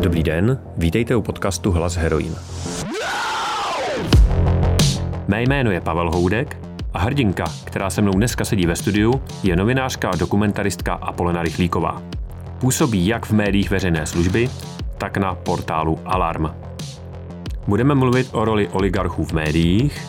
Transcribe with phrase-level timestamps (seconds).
[0.00, 2.34] Dobrý den, vítejte u podcastu Hlas heroin.
[5.28, 6.56] Mé jméno je Pavel Houdek
[6.92, 12.02] a hrdinka, která se mnou dneska sedí ve studiu, je novinářka a dokumentaristka Apolena Rychlíková.
[12.58, 14.50] Působí jak v médiích veřejné služby,
[14.98, 16.46] tak na portálu Alarm.
[17.66, 20.06] Budeme mluvit o roli oligarchů v médiích,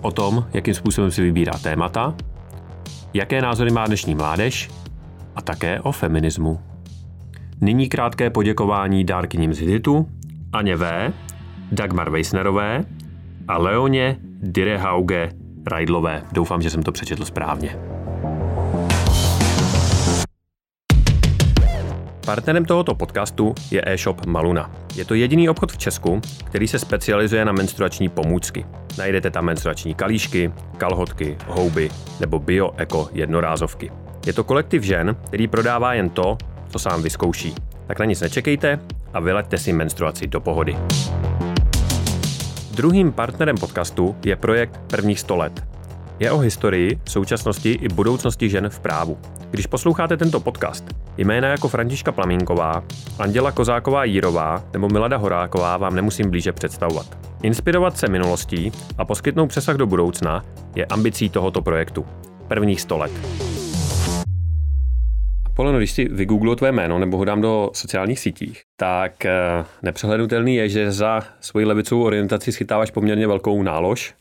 [0.00, 2.14] o tom, jakým způsobem si vybírá témata,
[3.14, 4.70] jaké názory má dnešní mládež
[5.36, 6.71] a také o feminismu.
[7.64, 10.08] Nyní krátké poděkování dárkyním z Hiditu,
[10.52, 11.12] Aně V.,
[11.72, 12.84] Dagmar Weissnerové
[13.48, 15.30] a Leoně Direhauge
[15.66, 16.22] Rajdlové.
[16.32, 17.78] Doufám, že jsem to přečetl správně.
[22.26, 24.70] Partnerem tohoto podcastu je e-shop Maluna.
[24.96, 28.66] Je to jediný obchod v Česku, který se specializuje na menstruační pomůcky.
[28.98, 31.90] Najdete tam menstruační kalíšky, kalhotky, houby
[32.20, 33.92] nebo bio-eko jednorázovky.
[34.26, 36.38] Je to kolektiv žen, který prodává jen to,
[36.72, 37.54] co sám vyzkouší.
[37.86, 38.78] Tak na nic nečekejte
[39.14, 40.76] a vyleďte si menstruaci do pohody.
[42.74, 45.64] Druhým partnerem podcastu je projekt Prvních 100 let.
[46.18, 49.18] Je o historii, současnosti i budoucnosti žen v právu.
[49.50, 50.84] Když posloucháte tento podcast,
[51.16, 52.84] jména jako Františka Plamínková,
[53.18, 57.18] Anděla Kozáková Jírová nebo Milada Horáková vám nemusím blíže představovat.
[57.42, 62.06] Inspirovat se minulostí a poskytnout přesah do budoucna je ambicí tohoto projektu.
[62.48, 63.12] Prvních 100 let.
[65.56, 70.56] Poleno, když si vygooglu tvé jméno nebo ho dám do sociálních sítích, tak eh, nepřehlednutelný
[70.56, 74.14] je, že za svoji levicovou orientaci schytáváš poměrně velkou nálož.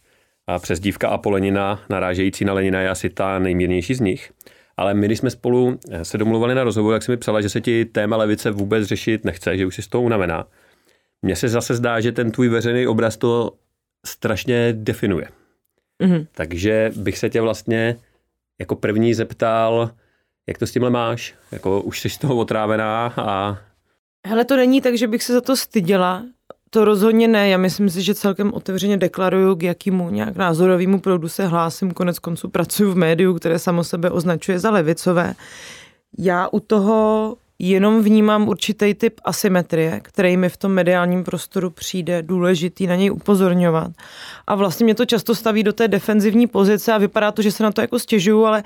[0.48, 4.32] A přezdívka Apolenina, narážející na Lenina, je asi ta nejmírnější z nich.
[4.78, 7.50] Ale my, když jsme spolu eh, se domluvali na rozhovor, tak si mi psala, že
[7.50, 10.48] se ti téma levice vůbec řešit nechce, že už si z toho unavená.
[11.22, 13.52] Mně se zase zdá, že ten tvůj veřejný obraz to
[14.06, 15.28] strašně definuje.
[16.04, 16.28] Mm-hmm.
[16.32, 17.96] Takže bych se tě vlastně
[18.59, 19.92] jako první zeptal,
[20.52, 21.33] jak to s tímhle máš?
[21.52, 23.57] Jako už jsi z toho otrávená a...
[24.27, 26.23] Hele, to není tak, že bych se za to styděla.
[26.69, 27.49] To rozhodně ne.
[27.49, 31.91] Já myslím si, že celkem otevřeně deklaruju, k jakému nějak názorovému proudu se hlásím.
[31.91, 35.34] Konec konců pracuji v médiu, které samo sebe označuje za levicové.
[36.19, 37.38] Já u toho
[37.69, 43.11] jenom vnímám určitý typ asymetrie, který mi v tom mediálním prostoru přijde důležitý na něj
[43.11, 43.91] upozorňovat.
[44.47, 47.63] A vlastně mě to často staví do té defenzivní pozice a vypadá to, že se
[47.63, 48.63] na to jako stěžuju, ale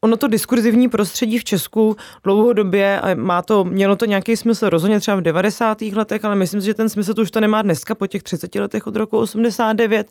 [0.00, 5.00] ono to diskurzivní prostředí v Česku dlouhodobě a má to, mělo to nějaký smysl rozhodně
[5.00, 5.82] třeba v 90.
[5.82, 8.54] letech, ale myslím si, že ten smysl to už to nemá dneska po těch 30
[8.54, 10.10] letech od roku 89,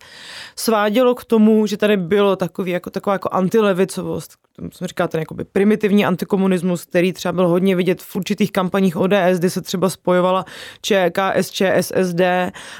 [0.56, 4.32] svádělo k tomu, že tady bylo takový, jako, taková jako antilevicovost,
[4.72, 9.38] jsem říká ten jakoby primitivní antikomunismus, který třeba byl hodně vidět v určitých kampaních ODS,
[9.40, 10.46] kdy se třeba spojovala
[10.82, 12.22] ČKS, ČSSD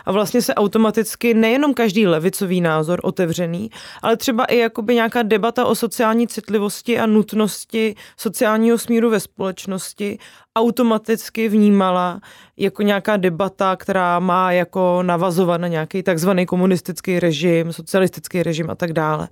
[0.06, 3.70] a vlastně se automaticky nejenom každý levicový názor otevřený,
[4.02, 10.18] ale třeba i jakoby nějaká debata o sociální citlivosti a nutnosti sociálního smíru ve společnosti
[10.56, 12.22] automaticky vnímala
[12.58, 18.76] jako nějaká debata, která má jako navazovat na nějaký takzvaný komunistický režim, socialistický režim a
[18.76, 19.30] tak dále.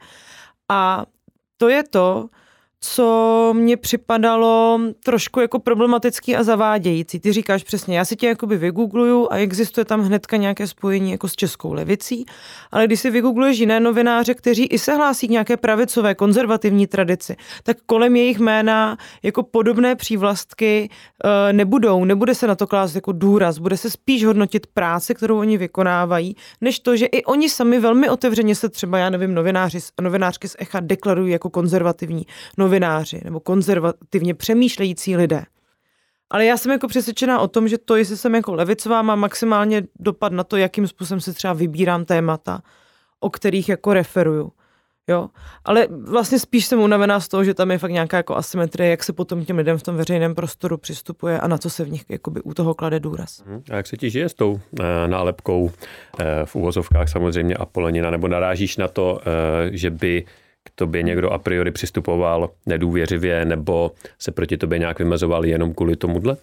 [0.69, 1.06] A
[1.57, 2.29] to je to,
[2.86, 7.20] co mě připadalo trošku jako problematický a zavádějící.
[7.20, 11.28] Ty říkáš přesně, já si tě jakoby vygoogluju a existuje tam hnedka nějaké spojení jako
[11.28, 12.26] s českou levicí,
[12.72, 17.36] ale když si vygoogluješ jiné novináře, kteří i se hlásí k nějaké pravicové konzervativní tradici,
[17.64, 20.90] tak kolem jejich jména jako podobné přívlastky
[21.50, 25.40] e, nebudou, nebude se na to klást jako důraz, bude se spíš hodnotit práce, kterou
[25.40, 29.80] oni vykonávají, než to, že i oni sami velmi otevřeně se třeba, já nevím, novináři,
[30.02, 32.26] novinářky z ECHA deklarují jako konzervativní.
[32.58, 32.72] novináři
[33.23, 35.45] nebo konzervativně přemýšlející lidé.
[36.29, 39.84] Ale já jsem jako přesvědčená o tom, že to, jestli jsem jako levicová, má maximálně
[40.00, 42.61] dopad na to, jakým způsobem si třeba vybírám témata,
[43.19, 44.51] o kterých jako referuju.
[45.07, 45.29] Jo,
[45.66, 49.03] ale vlastně spíš jsem unavená z toho, že tam je fakt nějaká jako asymetrie, jak
[49.03, 52.05] se potom těm lidem v tom veřejném prostoru přistupuje a na co se v nich
[52.09, 53.44] jakoby u toho klade důraz.
[53.45, 53.63] Mhm.
[53.72, 55.72] A jak se ti žije s tou e, nálepkou
[56.19, 60.25] e, v úvozovkách samozřejmě Apolenina, nebo narážíš na to, e, že by
[60.66, 65.96] k tobě někdo a priori přistupoval nedůvěřivě nebo se proti tobě nějak vymezoval jenom kvůli
[65.96, 66.38] tomuhle?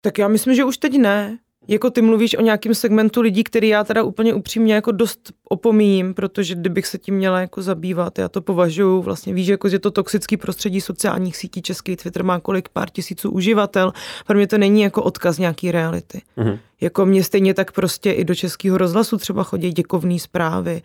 [0.00, 1.38] Tak já myslím, že už teď ne.
[1.70, 6.14] Jako ty mluvíš o nějakém segmentu lidí, který já teda úplně upřímně jako dost opomíním,
[6.14, 9.90] protože kdybych se tím měla jako zabývat, já to považuji, vlastně víš, jako, že to
[9.90, 13.92] toxický prostředí sociálních sítí, český Twitter má kolik pár tisíců uživatel,
[14.26, 16.22] pro mě to není jako odkaz nějaký reality.
[16.38, 16.58] Mm-hmm.
[16.80, 20.82] Jako mě stejně tak prostě i do českého rozhlasu třeba chodí děkovné zprávy,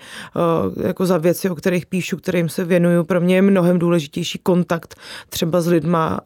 [0.76, 3.04] uh, jako za věci, o kterých píšu, kterým se věnuju.
[3.04, 4.96] Pro mě je mnohem důležitější kontakt
[5.30, 6.20] třeba s lidma,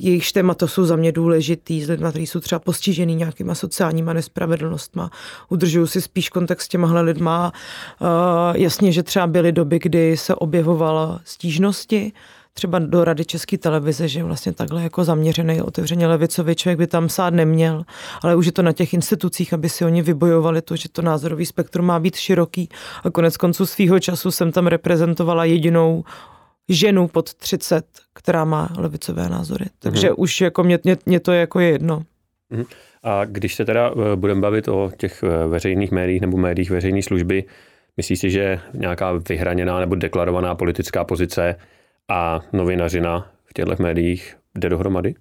[0.00, 4.12] uh, jejich témata jsou za mě důležitý, s lidmi, kteří jsou třeba postižený nějakýma sociálníma
[4.12, 5.10] nespravedlnostma.
[5.48, 7.52] Udržuju si spíš kontakt s těmahle lidma.
[8.00, 8.08] Uh,
[8.56, 12.12] jasně, že třeba byly doby, kdy se objevovala stížnosti,
[12.58, 17.08] třeba do Rady České televize, že vlastně takhle jako zaměřený, otevřeně levicový člověk by tam
[17.08, 17.84] sát neměl,
[18.22, 21.46] ale už je to na těch institucích, aby si oni vybojovali to, že to názorový
[21.46, 22.68] spektrum má být široký
[23.04, 26.04] a konec konců svýho času jsem tam reprezentovala jedinou
[26.68, 29.64] ženu pod 30, která má levicové názory.
[29.78, 30.22] Takže mm-hmm.
[30.22, 32.02] už jako mě, mě, mě to je jako jedno.
[32.52, 32.66] Mm-hmm.
[33.02, 37.02] A když se teda eh, budeme bavit o těch eh, veřejných médiích nebo médiích veřejné
[37.02, 37.44] služby,
[37.96, 41.56] myslíš si, že nějaká vyhraněná nebo deklarovaná politická pozice
[42.08, 45.14] a novinařina v těchto médiích jde dohromady?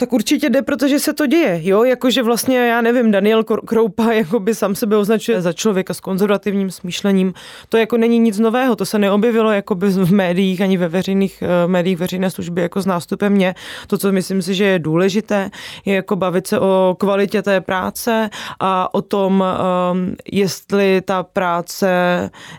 [0.00, 4.54] Tak určitě jde, protože se to děje, jo, jakože vlastně, já nevím, Daniel Kroupa jakoby
[4.54, 7.34] sám sebe označuje za člověka s konzervativním smýšlením,
[7.68, 11.70] to jako není nic nového, to se neobjevilo jakoby v médiích, ani ve veřejných uh,
[11.70, 13.54] médiích veřejné služby jako s nástupem mě,
[13.86, 15.50] to, co myslím si, že je důležité,
[15.84, 18.30] je jako bavit se o kvalitě té práce
[18.60, 19.44] a o tom,
[19.92, 21.90] um, jestli ta práce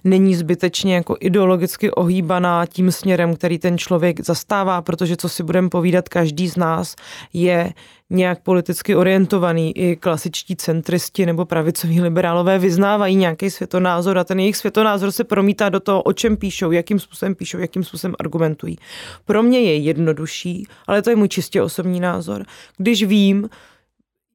[0.03, 5.69] není zbytečně jako ideologicky ohýbaná tím směrem, který ten člověk zastává, protože co si budeme
[5.69, 6.95] povídat každý z nás,
[7.33, 7.73] je
[8.09, 9.77] nějak politicky orientovaný.
[9.77, 15.69] I klasičtí centristi nebo pravicoví liberálové vyznávají nějaký světonázor a ten jejich světonázor se promítá
[15.69, 18.77] do toho, o čem píšou, jakým způsobem píšou, jakým způsobem argumentují.
[19.25, 22.45] Pro mě je jednodušší, ale to je můj čistě osobní názor.
[22.77, 23.49] Když vím,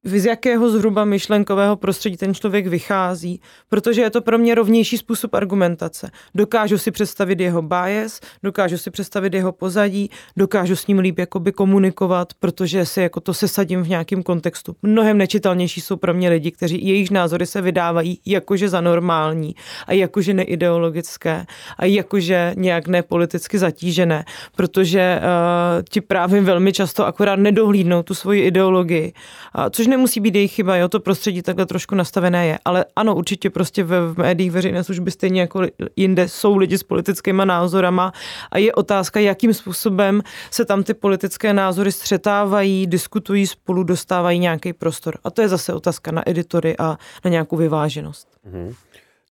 [0.03, 5.33] z jakého zhruba myšlenkového prostředí ten člověk vychází, protože je to pro mě rovnější způsob
[5.33, 6.11] argumentace.
[6.35, 11.51] Dokážu si představit jeho bias, dokážu si představit jeho pozadí, dokážu s ním líp jakoby
[11.51, 14.75] komunikovat, protože si jako to sesadím v nějakém kontextu.
[14.81, 19.55] Mnohem nečitelnější jsou pro mě lidi, kteří jejich názory se vydávají jakože za normální
[19.87, 21.45] a jakože neideologické
[21.77, 28.41] a jakože nějak nepoliticky zatížené, protože uh, ti právě velmi často akorát nedohlídnou tu svoji
[28.41, 29.13] ideologii,
[29.57, 32.59] uh, což ne nemusí být jejich chyba, jo, to prostředí takhle trošku nastavené je.
[32.65, 35.61] Ale ano, určitě prostě ve v médiích veřejné služby stejně jako
[35.95, 38.13] jinde jsou lidi s politickými názorama
[38.51, 44.73] a je otázka, jakým způsobem se tam ty politické názory střetávají, diskutují spolu, dostávají nějaký
[44.73, 45.17] prostor.
[45.23, 48.27] A to je zase otázka na editory a na nějakou vyváženost.
[48.45, 48.73] Mhm.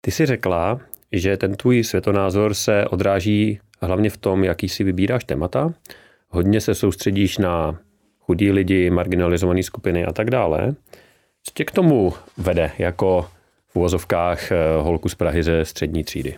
[0.01, 0.79] Ty jsi řekla,
[1.11, 5.73] že ten tvůj světonázor se odráží hlavně v tom, jaký si vybíráš témata.
[6.29, 7.79] Hodně se soustředíš na
[8.25, 10.75] chudí lidi, marginalizované skupiny a tak dále.
[11.43, 13.29] Co tě k tomu vede jako
[13.69, 16.37] v uvozovkách eh, holku z Prahy ze střední třídy?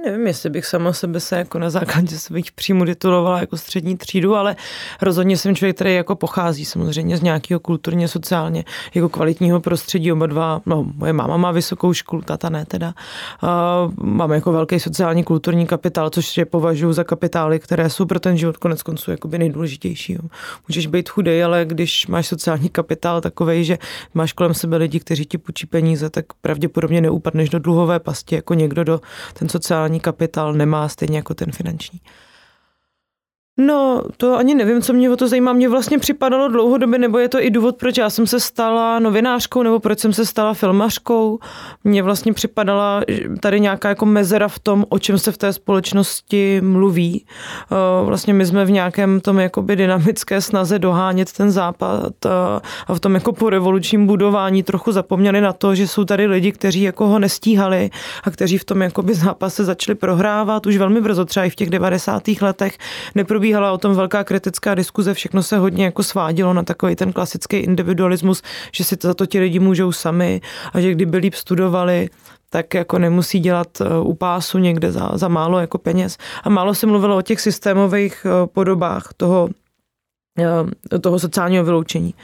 [0.00, 4.36] Nevím, jestli bych sama sebe se jako na základě svých příjmů titulovala jako střední třídu,
[4.36, 4.56] ale
[5.02, 10.12] rozhodně jsem člověk, který jako pochází samozřejmě z nějakého kulturně, sociálně jako kvalitního prostředí.
[10.12, 12.94] Oba dva, no, moje máma má vysokou školu, tata ne teda.
[13.42, 18.20] Uh, mám jako velký sociální kulturní kapitál, což je považuji za kapitály, které jsou pro
[18.20, 20.18] ten život konec konců jakoby nejdůležitější.
[20.68, 23.78] Můžeš být chudej, ale když máš sociální kapitál takový, že
[24.14, 28.54] máš kolem sebe lidi, kteří ti půjčí peníze, tak pravděpodobně neupadneš do dluhové pasti jako
[28.54, 29.00] někdo do
[29.34, 32.00] ten sociální sociální kapitál nemá stejně jako ten finanční.
[33.56, 35.52] No, to ani nevím, co mě o to zajímá.
[35.52, 39.62] Mně vlastně připadalo dlouhodobě, nebo je to i důvod, proč já jsem se stala novinářkou,
[39.62, 41.38] nebo proč jsem se stala filmařkou.
[41.84, 43.02] Mně vlastně připadala
[43.40, 47.26] tady nějaká jako mezera v tom, o čem se v té společnosti mluví.
[47.72, 52.30] Eh, vlastně my jsme v nějakém tom jakoby dynamické snaze dohánět ten západ eh,
[52.86, 56.52] a v tom jako po revolučním budování trochu zapomněli na to, že jsou tady lidi,
[56.52, 57.90] kteří jako ho nestíhali
[58.24, 61.70] a kteří v tom jakoby zápase začali prohrávat už velmi brzo, třeba i v těch
[61.70, 62.22] 90.
[62.40, 62.78] letech.
[63.14, 67.12] Neprobí probíhala o tom velká kritická diskuze, všechno se hodně jako svádělo na takový ten
[67.12, 70.40] klasický individualismus, že si to za to ti lidi můžou sami
[70.72, 72.08] a že kdyby líp studovali,
[72.50, 76.18] tak jako nemusí dělat eh, u pásu někde za, za málo jako peněz.
[76.42, 79.48] A málo se mluvilo o těch systémových eh, podobách toho,
[80.38, 82.14] eh, toho sociálního vyloučení.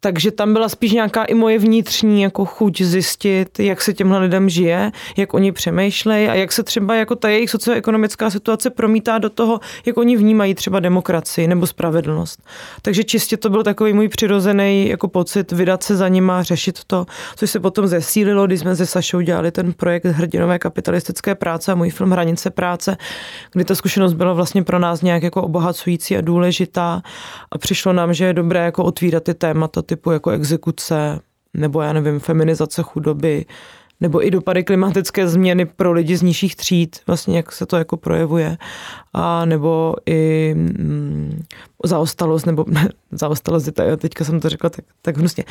[0.00, 4.48] Takže tam byla spíš nějaká i moje vnitřní jako chuť zjistit, jak se těmhle lidem
[4.48, 9.30] žije, jak oni přemýšlejí a jak se třeba jako ta jejich socioekonomická situace promítá do
[9.30, 12.42] toho, jak oni vnímají třeba demokracii nebo spravedlnost.
[12.82, 17.06] Takže čistě to byl takový můj přirozený jako pocit vydat se za nima, řešit to,
[17.36, 21.74] což se potom zesílilo, když jsme se Sašou dělali ten projekt Hrdinové kapitalistické práce a
[21.74, 22.96] můj film Hranice práce,
[23.52, 27.02] kdy ta zkušenost byla vlastně pro nás nějak jako obohacující a důležitá
[27.52, 31.20] a přišlo nám, že je dobré jako otvírat ty témata typu jako exekuce,
[31.54, 33.46] nebo já nevím, feminizace chudoby,
[34.00, 37.96] nebo i dopady klimatické změny pro lidi z nižších tříd, vlastně jak se to jako
[37.96, 38.56] projevuje,
[39.12, 41.42] a nebo i mm,
[41.84, 43.68] zaostalost, nebo ne, zaostalost,
[43.98, 45.44] teďka jsem to řekla tak, tak hnusně,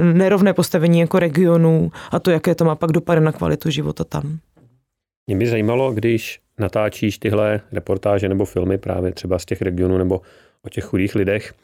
[0.00, 4.38] nerovné postavení jako regionů a to, jaké to má pak dopady na kvalitu života tam.
[5.26, 10.20] Mě by zajímalo, když natáčíš tyhle reportáže nebo filmy právě třeba z těch regionů nebo
[10.62, 11.54] o těch chudých lidech,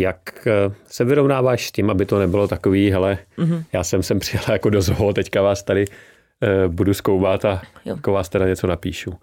[0.00, 3.64] jak eh, se vyrovnáváš s tím, aby to nebylo takový, hele, mm-hmm.
[3.72, 8.12] já jsem sem přijela jako do zoo, teďka vás tady eh, budu zkoumat a jako
[8.12, 9.14] vás teda něco napíšu.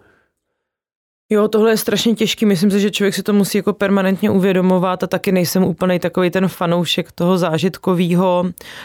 [1.32, 2.46] Jo, tohle je strašně těžký.
[2.46, 6.30] Myslím si, že člověk si to musí jako permanentně uvědomovat a taky nejsem úplně takový
[6.30, 8.44] ten fanoušek toho zážitkového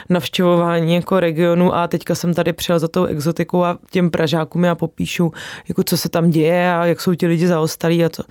[0.09, 4.75] navštěvování jako regionu a teďka jsem tady přijel za tou exotikou a těm Pražákům já
[4.75, 5.31] popíšu,
[5.67, 8.23] jako co se tam děje a jak jsou ti lidi zaostalí a co.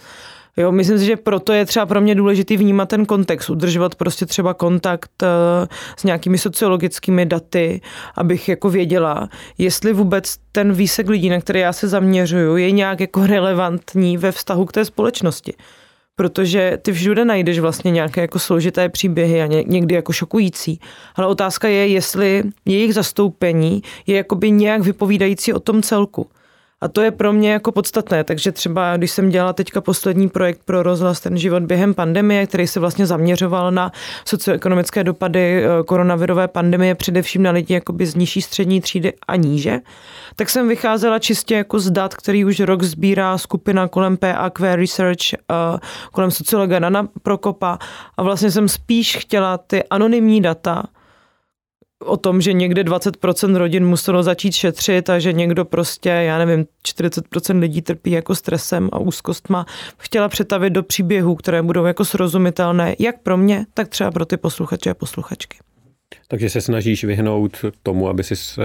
[0.57, 4.27] Jo, myslím si, že proto je třeba pro mě důležitý vnímat ten kontext, udržovat prostě
[4.27, 5.29] třeba kontakt uh,
[5.97, 7.81] s nějakými sociologickými daty,
[8.15, 13.01] abych jako věděla, jestli vůbec ten výsek lidí, na které já se zaměřuju, je nějak
[13.01, 15.55] jako relevantní ve vztahu k té společnosti
[16.17, 20.81] protože ty všude najdeš vlastně nějaké jako složité příběhy a někdy jako šokující.
[21.15, 26.27] Ale otázka je, jestli jejich zastoupení je jakoby nějak vypovídající o tom celku.
[26.81, 30.61] A to je pro mě jako podstatné, takže třeba když jsem dělala teďka poslední projekt
[30.65, 33.93] pro rozhlas Ten život během pandemie, který se vlastně zaměřoval na
[34.25, 39.81] socioekonomické dopady eh, koronavirové pandemie, především na lidi jakoby z nižší střední třídy a níže,
[40.37, 45.35] tak jsem vycházela čistě jako z dat, který už rok sbírá skupina kolem PAQ Research,
[45.35, 45.79] eh,
[46.13, 47.79] kolem sociologa Nana Prokopa.
[48.17, 50.83] A vlastně jsem spíš chtěla ty anonymní data
[52.05, 56.67] o tom, že někde 20% rodin muselo začít šetřit a že někdo prostě, já nevím,
[56.87, 59.67] 40% lidí trpí jako stresem a úzkostma,
[59.99, 64.37] chtěla přetavit do příběhů, které budou jako srozumitelné, jak pro mě, tak třeba pro ty
[64.37, 65.59] posluchače a posluchačky.
[66.29, 68.65] Takže se snažíš vyhnout tomu, aby si uh,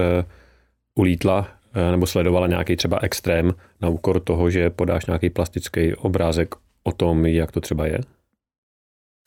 [0.94, 6.54] ulítla uh, nebo sledovala nějaký třeba extrém na úkor toho, že podáš nějaký plastický obrázek
[6.82, 7.98] o tom, jak to třeba je?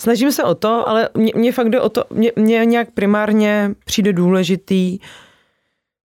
[0.02, 3.72] Snažím se o to, ale mě, mě fakt jde o to, mě, mě nějak primárně
[3.86, 5.00] přijde důležitý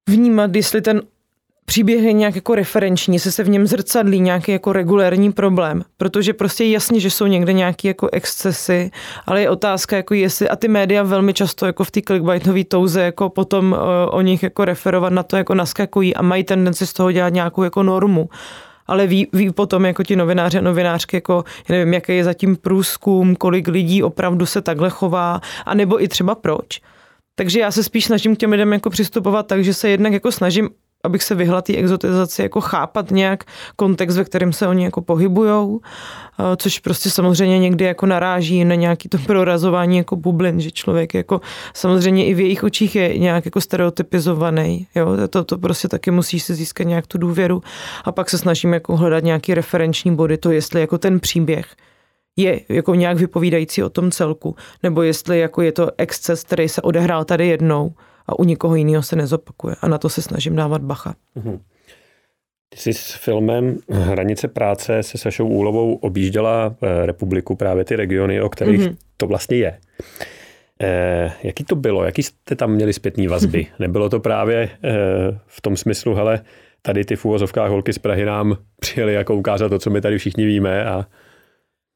[0.10, 1.02] vnímat, jestli ten
[1.70, 6.34] příběh je nějak jako referenční, jestli se v něm zrcadlí nějaký jako regulérní problém, protože
[6.34, 8.92] prostě je jasně, že jsou někde nějaké jako excesy,
[9.26, 13.02] ale je otázka, jako jestli, a ty média velmi často jako v té clickbaitové touze
[13.02, 13.80] jako potom uh,
[14.12, 17.64] o nich jako referovat na to jako naskakují a mají tendenci z toho dělat nějakou
[17.64, 18.30] jako normu
[18.90, 22.56] ale ví, ví potom jako ti novináři a novinářky, jako já nevím, jaký je zatím
[22.56, 26.82] průzkum, kolik lidí opravdu se takhle chová, a nebo i třeba proč.
[27.36, 30.32] Takže já se spíš snažím k těm lidem jako přistupovat tak, že se jednak jako
[30.32, 30.70] snažím
[31.04, 33.44] abych se vyhla té exotizaci, jako chápat nějak
[33.76, 35.80] kontext, ve kterém se oni jako pohybujou,
[36.40, 41.14] eh, což prostě samozřejmě někdy jako naráží na nějaký to prorazování jako bublin, že člověk
[41.14, 41.42] jako
[41.74, 46.40] samozřejmě i v jejich očích je nějak jako stereotypizovaný, jo, to, to prostě taky musí
[46.40, 47.62] si získat nějak tu důvěru.
[48.04, 51.66] A pak se snažím jako hledat nějaký referenční body, to jestli jako ten příběh
[52.38, 56.82] je jako nějak vypovídající o tom celku, nebo jestli jako je to exces, který se
[56.82, 57.94] odehrál tady jednou,
[58.30, 59.76] a u nikoho jiného se nezopakuje.
[59.82, 61.16] A na to se snažím dávat bacha.
[61.38, 61.60] Mm-hmm.
[62.70, 68.42] Ty jsi s filmem Hranice práce se Sašou Úlovou objížděla eh, republiku, právě ty regiony,
[68.42, 68.96] o kterých mm-hmm.
[69.18, 69.78] to vlastně je.
[70.82, 72.04] Eh, jaký to bylo?
[72.04, 73.68] Jaký jste tam měli zpětní vazby?
[73.80, 74.90] Nebylo to právě eh,
[75.48, 76.42] v tom smyslu, hele,
[76.82, 80.18] tady ty v úvozovkách holky z Prahy nám přijeli jako ukázat to, co my tady
[80.18, 81.06] všichni víme a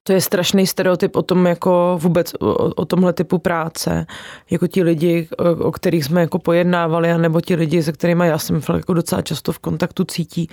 [0.03, 4.05] to je strašný stereotyp o tom, jako vůbec o, o tomhle typu práce.
[4.49, 8.37] Jako ti lidi, o, o kterých jsme jako pojednávali, nebo ti lidi, se kterými já
[8.37, 10.49] jsem jako docela často v kontaktu cítí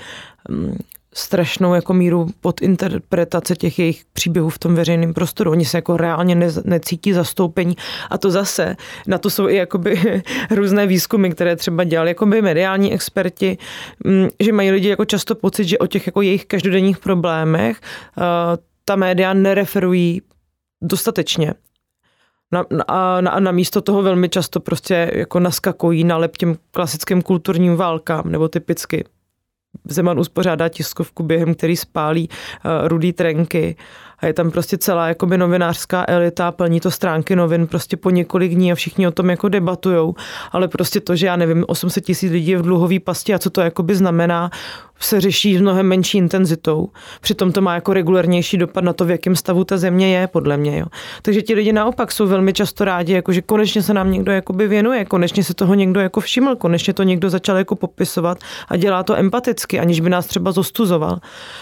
[0.49, 0.77] um,
[1.15, 5.51] strašnou jako míru podinterpretace těch jejich příběhů v tom veřejném prostoru.
[5.51, 7.77] Oni se jako reálně ne, necítí zastoupení
[8.11, 8.77] a to zase,
[9.07, 13.59] na to jsou i jakoby různé výzkumy, které třeba dělali jakoby mediální experti,
[14.05, 17.81] um, že mají lidi jako často pocit, že o těch jako jejich každodenních problémech
[18.17, 18.25] uh,
[18.85, 20.23] ta média nereferují
[20.83, 21.55] dostatečně.
[22.53, 27.23] Na, na, na, na místo toho velmi často prostě jako naskakují na lep těm klasickým
[27.23, 29.05] kulturním válkám, nebo typicky
[29.85, 33.77] Zeman uspořádá tiskovku, během který spálí uh, rudý trenky
[34.19, 38.55] a je tam prostě celá jakoby novinářská elita, plní to stránky novin prostě po několik
[38.55, 40.15] dní a všichni o tom jako debatujou,
[40.53, 43.51] ale prostě to, že já nevím, 800 tisíc lidí je v dluhový pasti a co
[43.51, 44.51] to jakoby znamená,
[45.01, 46.89] se řeší s mnohem menší intenzitou.
[47.21, 50.57] Přitom to má jako regulárnější dopad na to, v jakém stavu ta země je, podle
[50.57, 50.79] mě.
[50.79, 50.87] Jo.
[51.23, 54.69] Takže ti lidi naopak jsou velmi často rádi, jako že konečně se nám někdo jakoby
[54.69, 58.39] věnuje, konečně se toho někdo jako všiml, konečně to někdo začal jako popisovat
[58.69, 61.19] a dělá to empaticky, aniž by nás třeba zostuzoval.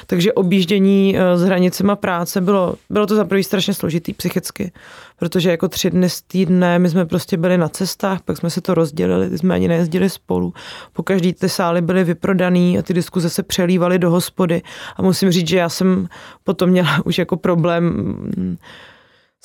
[0.06, 4.72] Takže objíždění eh, s hranicema práce bylo, bylo to za prvý strašně složitý psychicky,
[5.18, 8.60] protože jako tři dny z týdne my jsme prostě byli na cestách, pak jsme se
[8.60, 10.54] to rozdělili, ty jsme ani nejezdili spolu.
[10.92, 14.62] Po každý ty sály byly vyprodaný a ty diskuze se přelívaly do hospody
[14.96, 16.08] a musím říct, že já jsem
[16.44, 18.56] potom měla už jako problém mm,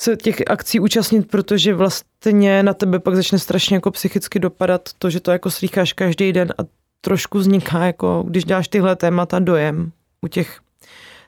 [0.00, 5.10] se těch akcí účastnit, protože vlastně na tebe pak začne strašně jako psychicky dopadat to,
[5.10, 6.62] že to jako slýcháš každý den a
[7.00, 10.60] trošku vzniká jako, když dáš tyhle témata dojem u těch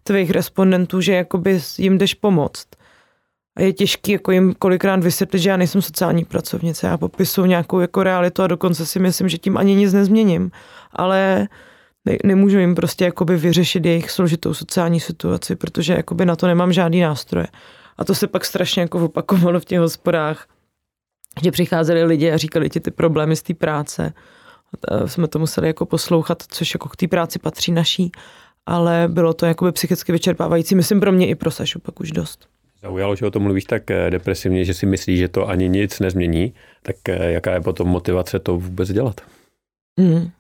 [0.03, 2.67] tvých respondentů, že jakoby jim jdeš pomoct.
[3.57, 7.81] A je těžký jako jim kolikrát vysvětlit, že já nejsem sociální pracovnice, já popisuju nějakou
[7.81, 10.51] jako realitu a dokonce si myslím, že tím ani nic nezměním.
[10.93, 11.49] Ale
[12.05, 16.73] ne, nemůžu jim prostě jakoby vyřešit jejich složitou sociální situaci, protože jakoby na to nemám
[16.73, 17.47] žádný nástroje.
[17.99, 20.47] A to se pak strašně jako opakovalo v těch hospodách,
[21.43, 24.13] že přicházeli lidi a říkali ti ty problémy z té práce.
[24.89, 28.13] A jsme to museli jako poslouchat, což jako k té práci patří naší,
[28.67, 32.49] ale bylo to jakoby psychicky vyčerpávající, myslím pro mě i pro Sašu pak už dost.
[32.83, 36.01] Zaujalo, že o tom mluvíš tak eh, depresivně, že si myslíš, že to ani nic
[36.01, 39.21] nezmění, tak eh, jaká je potom motivace to vůbec dělat?
[40.01, 40.31] Mm.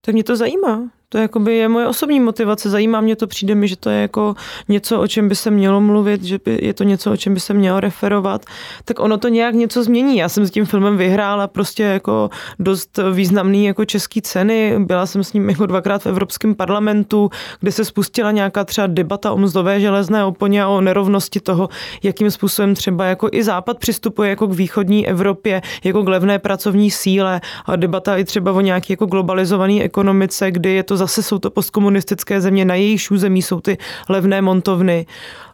[0.00, 0.90] Tak mě to zajímá.
[1.12, 4.00] To je, jakoby, je moje osobní motivace, zajímá mě to, přijde mi, že to je
[4.00, 4.34] jako
[4.68, 7.40] něco, o čem by se mělo mluvit, že by, je to něco, o čem by
[7.40, 8.44] se mělo referovat,
[8.84, 10.16] tak ono to nějak něco změní.
[10.16, 15.24] Já jsem s tím filmem vyhrála prostě jako dost významný jako český ceny, byla jsem
[15.24, 19.80] s ním jako dvakrát v Evropském parlamentu, kde se spustila nějaká třeba debata o mzdové
[19.80, 21.68] železné oponě a o nerovnosti toho,
[22.02, 26.90] jakým způsobem třeba jako i Západ přistupuje jako k východní Evropě, jako k levné pracovní
[26.90, 27.40] síle.
[27.66, 31.50] A debata i třeba o nějaký jako globalizované ekonomice, kdy je to zase jsou to
[31.50, 33.78] postkomunistické země, na jejich území jsou ty
[34.08, 35.06] levné montovny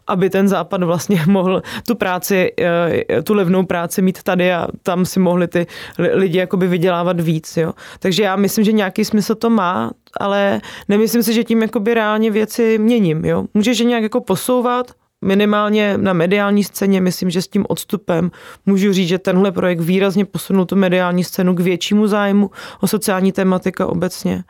[0.07, 5.05] aby ten západ vlastně mohl tu práci, eh, tu levnou práci mít tady a tam
[5.05, 5.67] si mohli ty
[5.99, 7.57] lidi jakoby vydělávat víc.
[7.57, 7.73] Jo.
[7.99, 12.31] Takže já myslím, že nějaký smysl to má, ale nemyslím si, že tím jakoby reálně
[12.31, 13.25] věci měním.
[13.25, 13.45] Jo.
[13.53, 18.31] Můžeš je nějak jako posouvat, minimálně na mediální scéně, myslím, že s tím odstupem
[18.65, 22.51] můžu říct, že tenhle projekt výrazně posunul tu mediální scénu k většímu zájmu
[22.81, 24.43] o sociální tématika obecně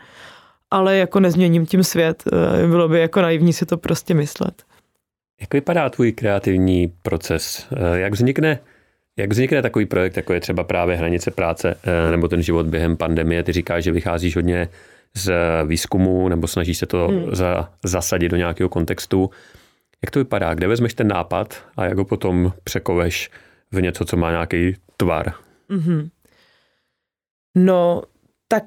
[0.72, 2.24] ale jako nezměním tím svět.
[2.64, 4.64] Eh, bylo by jako naivní si to prostě myslet.
[5.42, 7.68] Jak vypadá tvůj kreativní proces?
[7.72, 8.60] Eh, jak vznikne,
[9.18, 12.98] jak vznikne takový projekt, jako je třeba právě Hranice práce eh, nebo ten život během
[12.98, 13.44] pandemie?
[13.44, 14.70] Ty říkáš, že vycházíš hodně
[15.16, 15.32] z
[15.66, 17.36] výzkumu nebo snažíš se to hmm.
[17.36, 19.30] za, zasadit do nějakého kontextu.
[20.02, 20.54] Jak to vypadá?
[20.54, 23.30] Kde vezmeš ten nápad a jak ho potom překoveš
[23.72, 25.34] v něco, co má nějaký tvar?
[25.70, 26.10] Mm-hmm.
[27.56, 28.02] No,
[28.48, 28.64] tak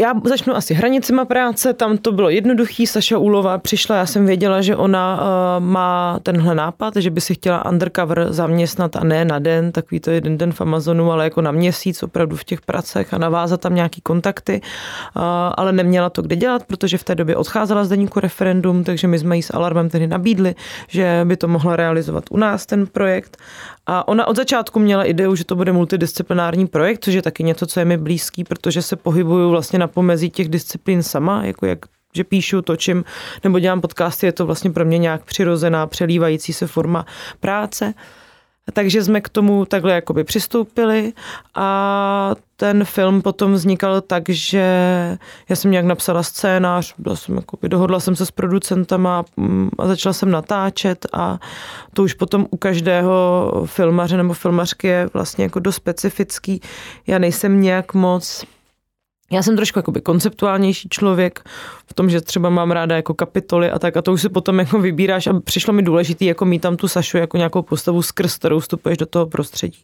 [0.00, 4.60] já začnu asi hranicima práce, tam to bylo jednoduchý, Saša Úlova přišla, já jsem věděla,
[4.60, 9.38] že ona uh, má tenhle nápad, že by si chtěla undercover zaměstnat a ne na
[9.38, 13.14] den, takový to jeden den v Amazonu, ale jako na měsíc opravdu v těch pracech
[13.14, 15.22] a navázat tam nějaký kontakty, uh,
[15.56, 19.18] ale neměla to kde dělat, protože v té době odcházela z deníku referendum, takže my
[19.18, 20.54] jsme jí s Alarmem tedy nabídli,
[20.88, 23.36] že by to mohla realizovat u nás ten projekt.
[23.86, 27.66] A ona od začátku měla ideu, že to bude multidisciplinární projekt, což je taky něco,
[27.66, 31.78] co je mi blízký, protože se pohybuju vlastně na pomezí těch disciplín sama, jako jak
[32.16, 33.04] že píšu, točím
[33.44, 37.06] nebo dělám podcasty, je to vlastně pro mě nějak přirozená, přelívající se forma
[37.40, 37.94] práce.
[38.72, 41.12] Takže jsme k tomu takhle jakoby přistoupili
[41.54, 44.66] a ten film potom vznikal tak, že
[45.48, 49.86] já jsem nějak napsala scénář, byla jsem jakoby, dohodla jsem se s producentama mm, a
[49.86, 51.38] začala jsem natáčet a
[51.94, 56.60] to už potom u každého filmaře nebo filmařky je vlastně jako dost specifický.
[57.06, 58.44] Já nejsem nějak moc
[59.32, 61.40] já jsem trošku jakoby konceptuálnější člověk
[61.86, 64.58] v tom, že třeba mám ráda jako kapitoly a tak a to už si potom
[64.58, 68.36] jako vybíráš a přišlo mi důležitý jako mít tam tu Sašu jako nějakou postavu skrz,
[68.36, 69.78] kterou vstupuješ do toho prostředí.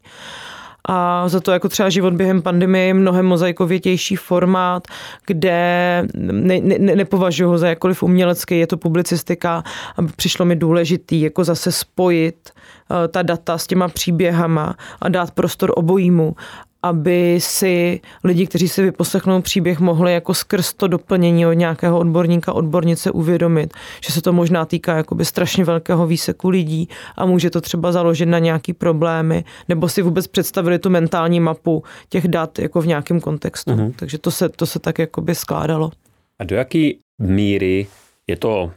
[0.88, 4.82] A za to jako třeba život během pandemie je mnohem mozaikovětější formát,
[5.26, 9.64] kde ne, ne, nepovažuji ho za jakkoliv umělecký, je to publicistika
[9.96, 15.30] a přišlo mi důležitý jako zase spojit eh, ta data s těma příběhama a dát
[15.30, 16.36] prostor obojímu
[16.82, 22.52] aby si lidi, kteří si vyposlechnou příběh, mohli jako skrz to doplnění od nějakého odborníka,
[22.52, 23.74] odbornice uvědomit,
[24.06, 28.26] že se to možná týká jakoby strašně velkého výseku lidí a může to třeba založit
[28.26, 33.20] na nějaký problémy, nebo si vůbec představili tu mentální mapu těch dat jako v nějakém
[33.20, 33.70] kontextu.
[33.70, 33.92] Uh-huh.
[33.96, 35.90] Takže to se, to se tak jakoby skládalo.
[36.38, 37.86] A do jaký míry
[38.26, 38.72] je to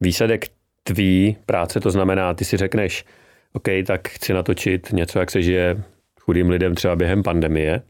[0.00, 0.44] výsledek
[0.82, 3.04] tvý práce, to znamená, ty si řekneš,
[3.52, 5.82] OK, tak chci natočit něco, jak se žije
[6.24, 7.82] chudým lidem třeba během pandemie.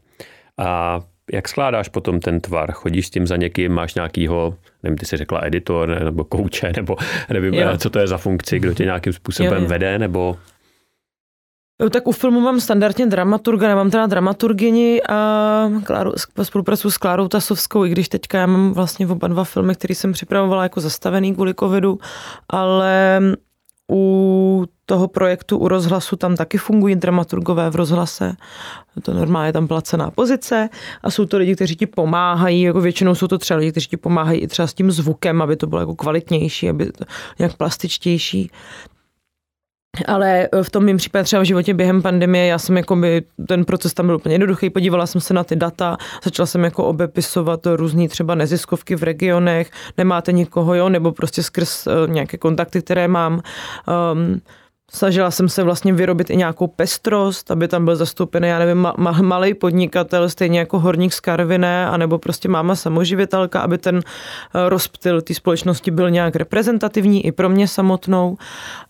[0.57, 1.01] A
[1.33, 2.71] jak skládáš potom ten tvar?
[2.71, 6.95] Chodíš s tím za někým, máš nějakýho, nevím, ty jsi řekla editor nebo kouče, nebo
[7.33, 7.77] nevím, jo.
[7.77, 9.67] co to je za funkci, kdo tě nějakým způsobem jo, jo.
[9.67, 10.37] vede, nebo
[11.81, 17.27] Jo, tak u filmu mám standardně dramaturga, nemám teda dramaturgini a Kláru, spolupracuji s Klárou
[17.27, 21.33] Tasovskou, i když teďka já mám vlastně oba dva filmy, které jsem připravovala jako zastavený
[21.33, 21.99] kvůli covidu,
[22.49, 23.21] ale
[23.91, 28.33] u toho projektu u rozhlasu tam taky fungují dramaturgové v rozhlase.
[29.01, 30.69] To normálně tam placená pozice
[31.03, 33.97] a jsou to lidi, kteří ti pomáhají, jako většinou jsou to třeba lidi, kteří ti
[33.97, 37.05] pomáhají i třeba s tím zvukem, aby to bylo jako kvalitnější, aby to
[37.39, 38.51] nějak plastičtější.
[40.07, 43.65] Ale v tom mém případě třeba v životě během pandemie, já jsem jako by, ten
[43.65, 47.59] proces tam byl úplně jednoduchý, podívala jsem se na ty data, začala jsem jako obepisovat
[47.65, 53.07] různý třeba neziskovky v regionech, nemáte někoho, jo, nebo prostě skrz uh, nějaké kontakty, které
[53.07, 53.41] mám.
[54.13, 54.41] Um,
[54.91, 58.95] Snažila jsem se vlastně vyrobit i nějakou pestrost, aby tam byl zastoupený, já nevím, ma-
[58.95, 64.69] ma- malý podnikatel, stejně jako horník z Karviné, anebo prostě máma samoživitelka, aby ten eh,
[64.69, 68.37] rozptyl té společnosti byl nějak reprezentativní i pro mě samotnou.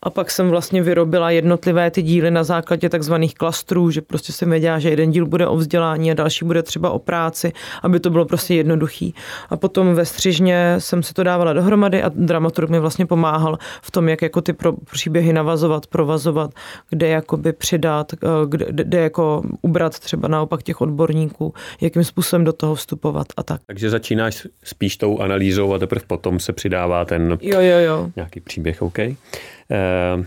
[0.03, 4.49] A pak jsem vlastně vyrobila jednotlivé ty díly na základě takzvaných klastrů, že prostě jsem
[4.49, 7.53] věděla, že jeden díl bude o vzdělání a další bude třeba o práci,
[7.83, 9.15] aby to bylo prostě jednoduchý.
[9.49, 13.91] A potom ve střižně jsem si to dávala dohromady a dramaturg mi vlastně pomáhal v
[13.91, 16.51] tom, jak jako ty pro, příběhy navazovat provazovat,
[16.89, 18.17] kde jakoby přidat, eh,
[18.47, 23.61] kde, kde jako ubrat třeba naopak těch odborníků, jakým způsobem do toho vstupovat a tak.
[23.65, 28.09] Takže začínáš spíš tou analýzou a teprve potom se přidává ten jo, jo, jo.
[28.15, 28.97] nějaký příběh, OK.
[28.99, 30.25] Uh,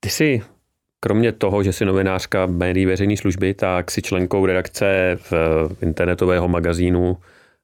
[0.00, 0.42] ty jsi
[1.04, 5.32] Kromě toho, že jsi novinářka médií veřejné služby, tak si členkou redakce v
[5.80, 7.16] internetového magazínu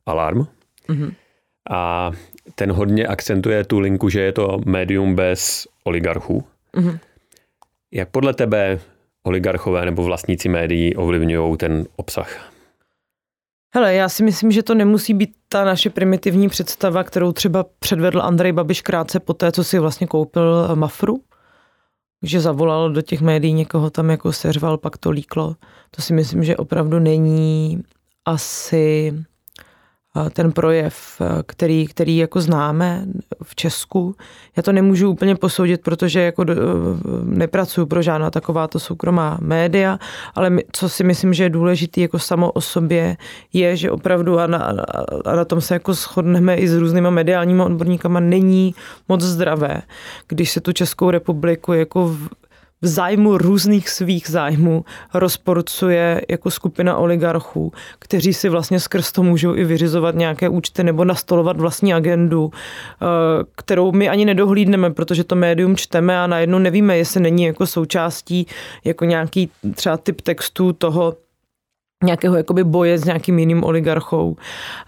[0.07, 0.47] Alarm.
[0.89, 1.15] Mm-hmm.
[1.71, 2.11] A
[2.55, 6.45] ten hodně akcentuje tu linku, že je to médium bez oligarchů.
[6.77, 6.99] Mm-hmm.
[7.93, 8.81] Jak podle tebe
[9.23, 12.53] oligarchové nebo vlastníci médií ovlivňují ten obsah?
[13.75, 18.23] Hele, já si myslím, že to nemusí být ta naše primitivní představa, kterou třeba předvedl
[18.23, 21.23] Andrej Babiš krátce po té, co si vlastně koupil Mafru,
[22.23, 25.57] že zavolal do těch médií někoho tam jako seřval, pak to líklo.
[25.91, 27.83] To si myslím, že opravdu není
[28.25, 29.15] asi
[30.33, 33.05] ten projev, který, který jako známe
[33.43, 34.15] v Česku.
[34.57, 36.45] Já to nemůžu úplně posoudit, protože jako
[37.25, 39.99] nepracuju pro žádná takováto soukromá média,
[40.35, 43.17] ale co si myslím, že je důležité jako samo o sobě,
[43.53, 44.75] je, že opravdu a na,
[45.25, 48.75] a na tom se jako shodneme i s různýma mediálníma odborníkama, není
[49.09, 49.83] moc zdravé,
[50.29, 52.29] když se tu Českou republiku jako v,
[52.83, 59.55] v zájmu různých svých zájmů rozporcuje jako skupina oligarchů, kteří si vlastně skrz to můžou
[59.55, 63.07] i vyřizovat nějaké účty nebo nastolovat vlastní agendu, eh,
[63.57, 68.47] kterou my ani nedohlídneme, protože to médium čteme a najednou nevíme, jestli není jako součástí
[68.85, 71.17] jako nějaký třeba typ textu toho,
[72.05, 74.37] nějakého jakoby boje s nějakým jiným oligarchou.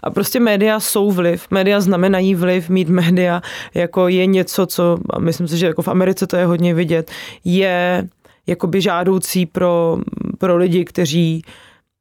[0.03, 3.41] A prostě média jsou vliv, média znamenají vliv, mít média
[3.73, 7.11] jako je něco, co, a myslím si, že jako v Americe to je hodně vidět,
[7.43, 8.07] je
[8.47, 9.97] jakoby žádoucí pro,
[10.37, 11.41] pro lidi, kteří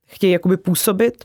[0.06, 1.24] chtějí jakoby působit,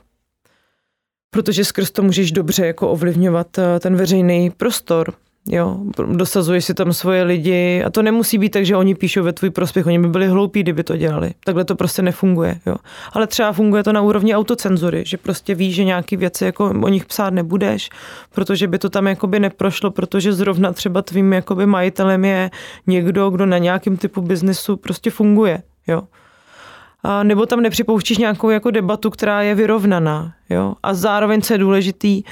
[1.29, 5.13] protože skrz to můžeš dobře jako ovlivňovat eh, ten veřejný prostor.
[5.49, 5.77] Jo,
[6.11, 9.49] dosazuješ si tam svoje lidi a to nemusí být tak, že oni píšou ve tvůj
[9.49, 11.33] prospěch, oni by byli hloupí, kdyby to dělali.
[11.43, 12.59] Takhle to prostě nefunguje.
[12.65, 12.75] Jo.
[13.13, 16.87] Ale třeba funguje to na úrovni autocenzury, že prostě víš, že nějaký věci jako o
[16.87, 17.89] nich psát nebudeš,
[18.33, 22.51] protože by to tam jakoby neprošlo, protože zrovna třeba tvým jakoby majitelem je
[22.87, 25.63] někdo, kdo na nějakém typu biznesu prostě funguje.
[25.87, 26.01] Jo.
[27.03, 30.33] A nebo tam nepřipouštíš nějakou jako debatu, která je vyrovnaná.
[30.49, 30.75] Jo?
[30.83, 32.23] A zároveň, co je důležitý,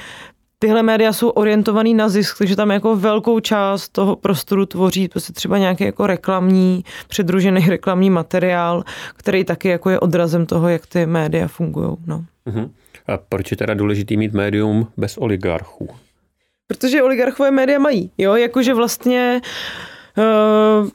[0.58, 5.32] tyhle média jsou orientovaný na zisk, takže tam jako velkou část toho prostoru tvoří prostě
[5.32, 8.84] třeba nějaký jako reklamní, předružený reklamní materiál,
[9.16, 11.96] který taky jako je odrazem toho, jak ty média fungují.
[12.06, 12.24] No.
[12.46, 12.70] Uh-huh.
[13.06, 15.88] A proč je teda důležitý mít médium bez oligarchů?
[16.66, 19.40] Protože oligarchové média mají, jo, jakože vlastně
[20.18, 20.88] uh,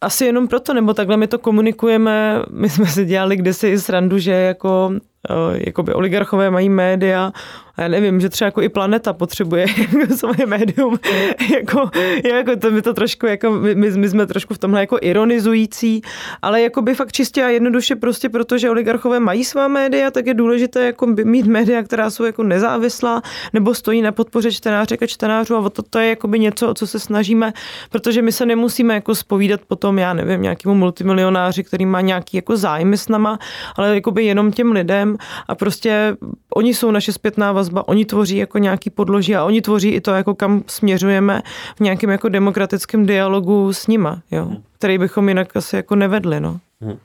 [0.00, 4.18] asi jenom proto, nebo takhle my to komunikujeme, my jsme si dělali kdysi i srandu,
[4.18, 7.32] že jako uh, jakoby oligarchové mají média,
[7.78, 10.98] já nevím, že třeba jako i planeta potřebuje jako svoje médium,
[11.54, 11.90] jako,
[12.24, 16.02] jako to by to trošku, jako my, my, jsme trošku v tomhle jako ironizující,
[16.42, 20.34] ale jako by fakt čistě a jednoduše prostě protože oligarchové mají svá média, tak je
[20.34, 25.56] důležité jako mít média, která jsou jako nezávislá nebo stojí na podpoře čtenářek a čtenářů.
[25.56, 27.52] A to, to je jako by něco, o co se snažíme,
[27.90, 32.56] protože my se nemusíme jako spovídat potom, já nevím, nějakému multimilionáři, který má nějaký jako
[32.56, 33.38] zájmy s náma,
[33.76, 35.16] ale jako by jenom těm lidem.
[35.48, 36.16] A prostě
[36.54, 40.10] oni jsou naše zpětná vazba, oni tvoří jako nějaký podloží a oni tvoří i to,
[40.10, 41.42] jako kam směřujeme
[41.76, 44.62] v nějakém jako demokratickém dialogu s nima, jo, hmm.
[44.78, 46.60] který bychom jinak asi jako nevedli, no.
[46.80, 46.98] Hmm.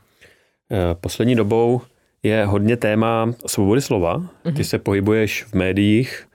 [1.00, 1.80] Poslední dobou
[2.22, 4.22] je hodně téma svobody slova.
[4.42, 4.64] Ty hmm.
[4.64, 6.26] se pohybuješ v médiích,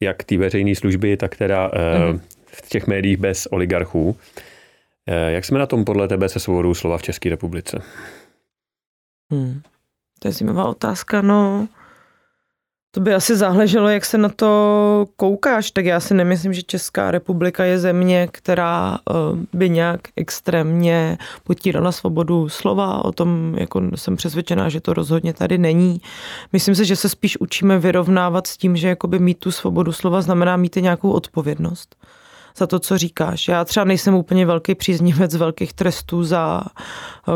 [0.00, 2.20] jak ty veřejné služby, tak teda hmm.
[2.46, 4.16] v těch médiích bez oligarchů.
[5.28, 7.82] Jak jsme na tom podle tebe se svobodou slova v České republice?
[9.32, 9.60] Hmm.
[10.18, 11.68] To je zajímavá otázka, no.
[12.92, 17.10] To by asi záleželo, jak se na to koukáš, tak já si nemyslím, že Česká
[17.10, 19.14] republika je země, která eh,
[19.52, 23.04] by nějak extrémně potírala svobodu slova.
[23.04, 26.00] O tom jako jsem přesvědčená, že to rozhodně tady není.
[26.52, 30.22] Myslím si, že se spíš učíme vyrovnávat s tím, že jakoby mít tu svobodu slova
[30.22, 31.96] znamená mít i nějakou odpovědnost
[32.56, 33.48] za to, co říkáš.
[33.48, 36.62] Já třeba nejsem úplně velký příznivec velkých trestů, za,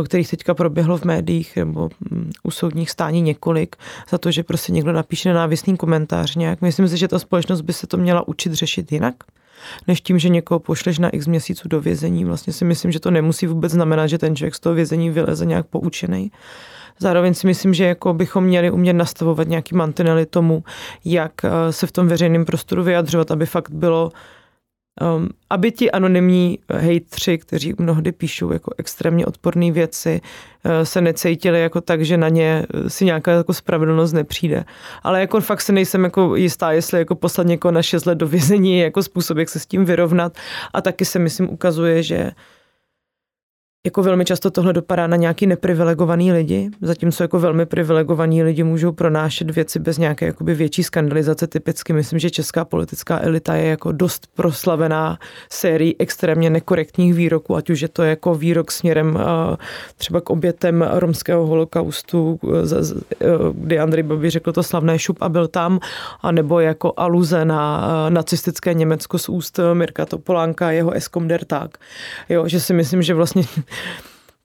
[0.01, 3.77] eh, kterých teďka proběhlo v médiích nebo mm, u soudních stání několik,
[4.11, 6.63] za to, že prostě někdo napíše nenávistný komentář nějak.
[6.63, 9.15] Myslím si, že ta společnost by se to měla učit řešit jinak.
[9.89, 12.25] než tím, že někoho pošleš na x měsíců do vězení.
[12.25, 15.47] Vlastně si myslím, že to nemusí vůbec znamenat, že ten člověk z toho vězení vyleze
[15.47, 16.33] nějak poučený.
[16.99, 20.65] Zároveň si myslím, že jako bychom měli umět nastavovat nějaký mantinely tomu,
[21.05, 24.13] jak eh, se v tom veřejném prostoru vyjadřovat, aby fakt bylo
[25.01, 30.21] Um, aby ti anonymní hejtři, kteří mnohdy píšou jako extrémně odporné věci,
[30.65, 34.65] uh, se necítili jako tak, že na ně uh, si nějaká jako spravedlnost nepřijde.
[35.03, 38.27] Ale jako fakt se nejsem jako jistá, jestli jako poslat někoho na 6 let do
[38.27, 40.37] vězení je jako způsob, jak se s tím vyrovnat.
[40.73, 42.31] A taky se myslím ukazuje, že
[43.87, 48.93] jako velmi často tohle dopadá na nějaký neprivilegovaný lidi, zatímco jako velmi privilegovaní lidi můžou
[48.93, 51.47] pronášet věci bez nějaké jakoby větší skandalizace.
[51.47, 55.19] Typicky myslím, že česká politická elita je jako dost proslavená
[55.51, 59.19] sérií extrémně nekorektních výroků, ať už je to jako výrok směrem
[59.97, 62.41] třeba k obětem romského holokaustu,
[63.53, 65.81] kdy Andrej Babi řekl to slavné šup a byl tam,
[66.23, 71.71] anebo jako aluze na nacistické Německo z úst Mirka Topolánka, jeho Eskomder tak.
[72.29, 73.43] Jo, že si myslím, že vlastně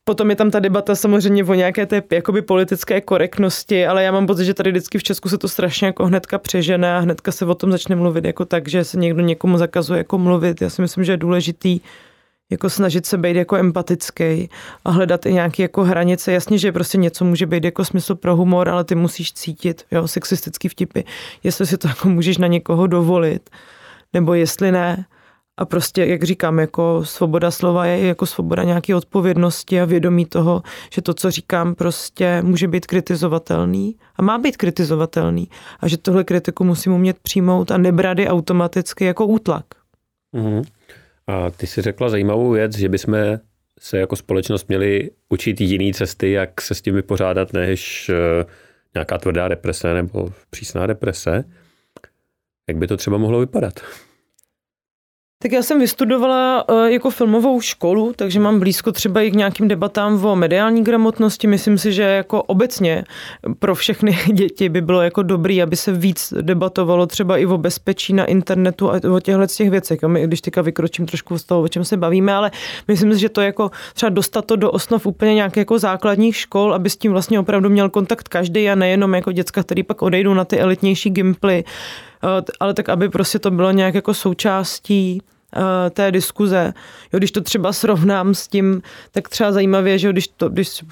[0.03, 4.27] Potom je tam ta debata samozřejmě o nějaké té jakoby politické korektnosti, ale já mám
[4.27, 7.45] pocit, že tady vždycky v Česku se to strašně jako hnedka přežene a hnedka se
[7.45, 10.61] o tom začne mluvit jako tak, že se někdo někomu zakazuje jako mluvit.
[10.61, 11.79] Já si myslím, že je důležitý
[12.49, 14.49] jako snažit se být jako empatický
[14.85, 16.31] a hledat i nějaké jako hranice.
[16.31, 20.07] Jasně, že prostě něco může být jako smysl pro humor, ale ty musíš cítit, jo,
[20.07, 21.01] sexistický vtipy,
[21.43, 23.49] jestli si to jako můžeš na někoho dovolit,
[24.13, 25.05] nebo jestli ne.
[25.60, 30.63] A prostě, jak říkám, jako svoboda slova je jako svoboda nějaké odpovědnosti a vědomí toho,
[30.93, 36.24] že to, co říkám, prostě může být kritizovatelný a má být kritizovatelný a že tohle
[36.24, 39.65] kritiku musím umět přijmout a nebrat je automaticky jako útlak.
[40.36, 40.63] Mm-hmm.
[41.28, 43.15] A ty si řekla zajímavou věc, že bychom
[43.80, 48.45] se jako společnost měli učit jiný cesty, jak se s tím vypořádat, než eh,
[48.93, 51.43] nějaká tvrdá represe nebo přísná represe.
[52.67, 53.80] Jak by to třeba mohlo vypadat?
[55.43, 59.67] Tak já jsem vystudovala eh, jako filmovou školu, takže mám blízko třeba i k nějakým
[59.67, 61.47] debatám o mediální gramotnosti.
[61.47, 63.04] Myslím si, že jako obecně
[63.60, 68.13] pro všechny děti by bylo jako dobrý, aby se víc debatovalo třeba i o bezpečí
[68.13, 69.99] na internetu a o těchto těch věcech.
[70.08, 72.52] My, když teďka vykročím trošku z toho, o čem se bavíme, ale
[72.88, 76.73] myslím si, že to jako třeba dostat to do osnov úplně nějakých jako základních škol,
[76.73, 80.34] aby s tím vlastně opravdu měl kontakt každý a nejenom jako děcka, který pak odejdou
[80.34, 81.63] na ty elitnější gimply,
[82.60, 85.21] ale tak aby prostě to bylo nějak jako součástí
[85.55, 86.73] eh, té diskuze.
[87.13, 90.84] Jo, když to třeba srovnám s tím, tak třeba zajímavě, že když, to, když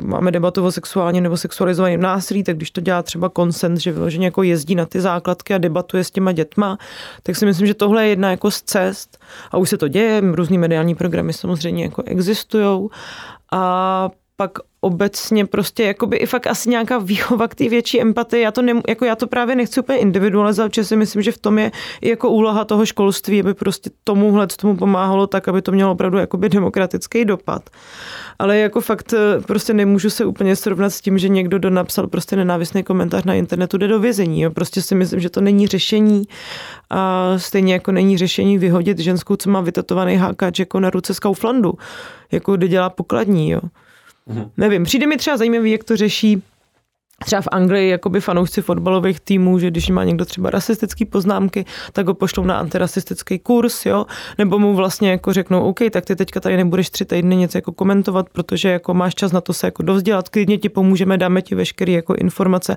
[0.00, 4.26] máme debatu o sexuálním nebo sexualizovaném násilí, tak když to dělá třeba konsens, že vyloženě
[4.26, 6.78] jako jezdí na ty základky a debatuje s těma dětma,
[7.22, 9.18] tak si myslím, že tohle je jedna jako z cest
[9.50, 12.88] a už se to děje, různý mediální programy samozřejmě jako existují
[13.52, 18.42] a pak obecně prostě jakoby i fakt asi nějaká výchova k té větší empatii.
[18.42, 21.38] Já to, ne, jako já to právě nechci úplně individualizovat, že si myslím, že v
[21.38, 21.70] tom je
[22.02, 26.48] jako úloha toho školství, aby prostě tomuhle tomu pomáhalo tak, aby to mělo opravdu jakoby
[26.48, 27.70] demokratický dopad.
[28.38, 32.06] Ale jako fakt eh, prostě nemůžu se úplně srovnat s tím, že někdo do napsal
[32.06, 34.40] prostě nenávistný komentář na internetu jde do vězení.
[34.40, 34.50] Jo.
[34.50, 36.24] Prostě si myslím, že to není řešení
[36.90, 41.18] a stejně jako není řešení vyhodit ženskou, co má vytetovaný hákač jako na ruce z
[41.18, 41.74] Kauflandu,
[42.32, 43.50] jako kdy dělá pokladní.
[43.50, 43.60] Jo.
[44.30, 44.50] Mm-hmm.
[44.56, 46.42] Nevím, přijde mi třeba zajímavý, jak to řeší
[47.24, 52.06] třeba v Anglii jakoby fanoušci fotbalových týmů, že když má někdo třeba rasistické poznámky, tak
[52.06, 54.06] ho pošlou na antirasistický kurz, jo,
[54.38, 57.72] nebo mu vlastně jako řeknou, OK, tak ty teďka tady nebudeš tři týdny nic jako
[57.72, 61.54] komentovat, protože jako máš čas na to se jako dovzdělat, klidně ti pomůžeme, dáme ti
[61.54, 62.76] veškeré jako informace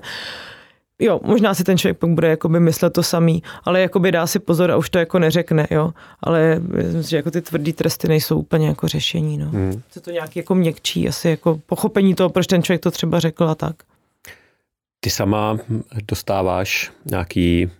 [0.98, 4.38] jo, možná si ten člověk pak bude jakoby myslet to samý, ale jakoby dá si
[4.38, 5.92] pozor a už to jako neřekne, jo.
[6.20, 9.46] Ale myslím si, že jako ty tvrdý tresty nejsou úplně jako řešení, no.
[9.46, 9.82] Hmm.
[9.94, 13.44] Je to nějaký jako měkčí, asi jako pochopení toho, proč ten člověk to třeba řekl
[13.44, 13.76] a tak.
[15.00, 15.58] Ty sama
[16.08, 17.70] dostáváš nějaký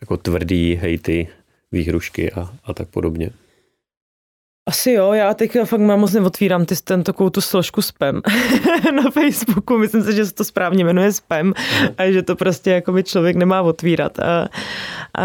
[0.00, 1.28] jako tvrdý hejty,
[1.72, 3.30] výhrušky a, a tak podobně.
[4.66, 8.22] Asi jo, já teď fakt mám moc neotvírám ty, ten takovou tu složku spam
[8.94, 11.52] na Facebooku, myslím si, že se to správně jmenuje spam
[11.98, 14.18] a že to prostě jako by člověk nemá otvírat.
[14.18, 14.48] A,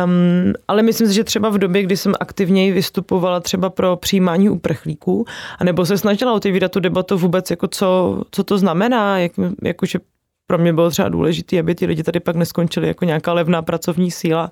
[0.03, 4.49] um, ale myslím si, že třeba v době, kdy jsem aktivněji vystupovala třeba pro přijímání
[4.49, 5.25] uprchlíků,
[5.59, 9.31] anebo se snažila otevírat tu debatu vůbec, jako co, co to znamená, jak,
[9.63, 9.99] jakože
[10.47, 14.11] pro mě bylo třeba důležité, aby ti lidi tady pak neskončili jako nějaká levná pracovní
[14.11, 14.51] síla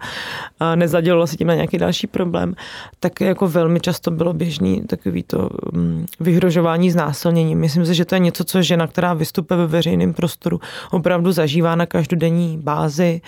[0.59, 2.55] a nezadělalo se tím na nějaký další problém,
[2.99, 7.55] tak jako velmi často bylo běžný takový to mm, vyhrožování znásilnění.
[7.55, 10.59] Myslím si, že to je něco, co žena, která vystupuje ve veřejném prostoru,
[10.91, 13.21] opravdu zažívá na každodenní bázi.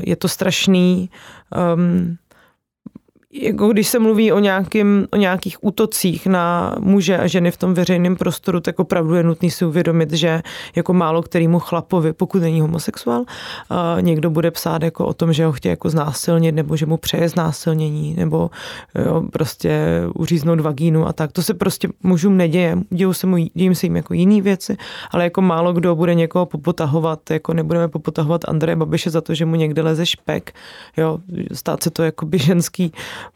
[0.00, 1.10] Je to strašný.
[1.74, 2.16] Um,
[3.32, 7.74] jako když se mluví o, nějakým, o nějakých útocích na muže a ženy v tom
[7.74, 10.42] veřejném prostoru, tak opravdu je nutný si uvědomit, že
[10.76, 13.24] jako málo kterýmu chlapovi, pokud není homosexuál,
[14.00, 17.28] někdo bude psát jako o tom, že ho chtějí jako znásilnit, nebo že mu přeje
[17.28, 18.50] znásilnění, nebo
[19.06, 21.32] jo, prostě uříznout vagínu a tak.
[21.32, 22.78] To se prostě mužům neděje.
[22.90, 24.76] Dějou se mu, dějím se jim jako jiný věci,
[25.10, 29.44] ale jako málo kdo bude někoho popotahovat, jako nebudeme popotahovat Andreje Babiše za to, že
[29.46, 30.54] mu někde leze špek,
[30.96, 31.18] jo,
[31.52, 32.92] stát se to jako by ženský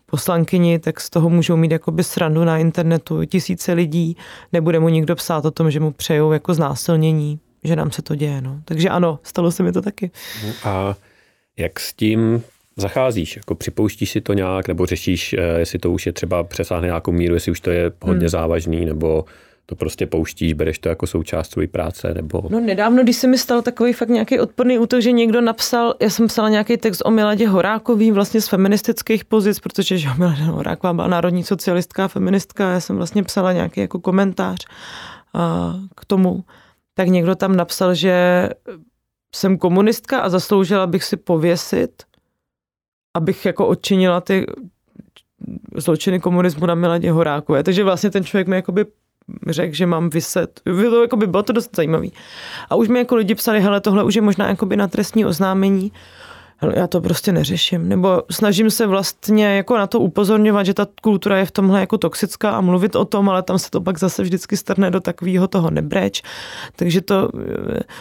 [0.06, 4.16] poslankyni, tak z toho můžou mít jakoby srandu na internetu tisíce lidí,
[4.52, 8.14] nebude mu nikdo psát o tom, že mu přejou jako znásilnění, že nám se to
[8.14, 8.40] děje.
[8.40, 8.60] No.
[8.64, 10.10] Takže ano, stalo se mi to taky.
[10.64, 10.96] A
[11.56, 12.42] jak s tím
[12.76, 13.36] zacházíš?
[13.36, 17.12] Jako připouštíš si to nějak, nebo řešíš, eh, jestli to už je třeba přesáhne nějakou
[17.12, 18.28] míru, jestli už to je hodně hmm.
[18.28, 19.24] závažný, nebo
[19.66, 22.42] to prostě pouštíš, bereš to jako součást své práce, nebo...
[22.50, 26.10] No nedávno, když se mi stal takový fakt nějaký odporný útok, že někdo napsal, já
[26.10, 30.92] jsem psala nějaký text o Miladě Horákový vlastně z feministických pozic, protože že Milada Horáková
[30.92, 34.66] byla národní socialistka feministka, já jsem vlastně psala nějaký jako komentář
[35.34, 36.44] a, k tomu,
[36.94, 38.48] tak někdo tam napsal, že
[39.34, 42.02] jsem komunistka a zasloužila bych si pověsit,
[43.16, 44.46] abych jako odčinila ty
[45.76, 47.62] zločiny komunismu na Miladě Horákové.
[47.62, 48.84] Takže vlastně ten člověk mi jakoby
[49.48, 50.60] řekl, že mám vyset.
[50.64, 52.12] To, jako by bylo to dost zajímavý.
[52.70, 55.92] A už mi jako lidi psali, hele, tohle už je možná jakoby na trestní oznámení
[56.56, 57.88] hele, já to prostě neřeším.
[57.88, 61.98] Nebo snažím se vlastně jako na to upozorňovat, že ta kultura je v tomhle jako
[61.98, 65.48] toxická a mluvit o tom, ale tam se to pak zase vždycky strne do takového
[65.48, 66.22] toho nebreč.
[66.76, 67.28] Takže to,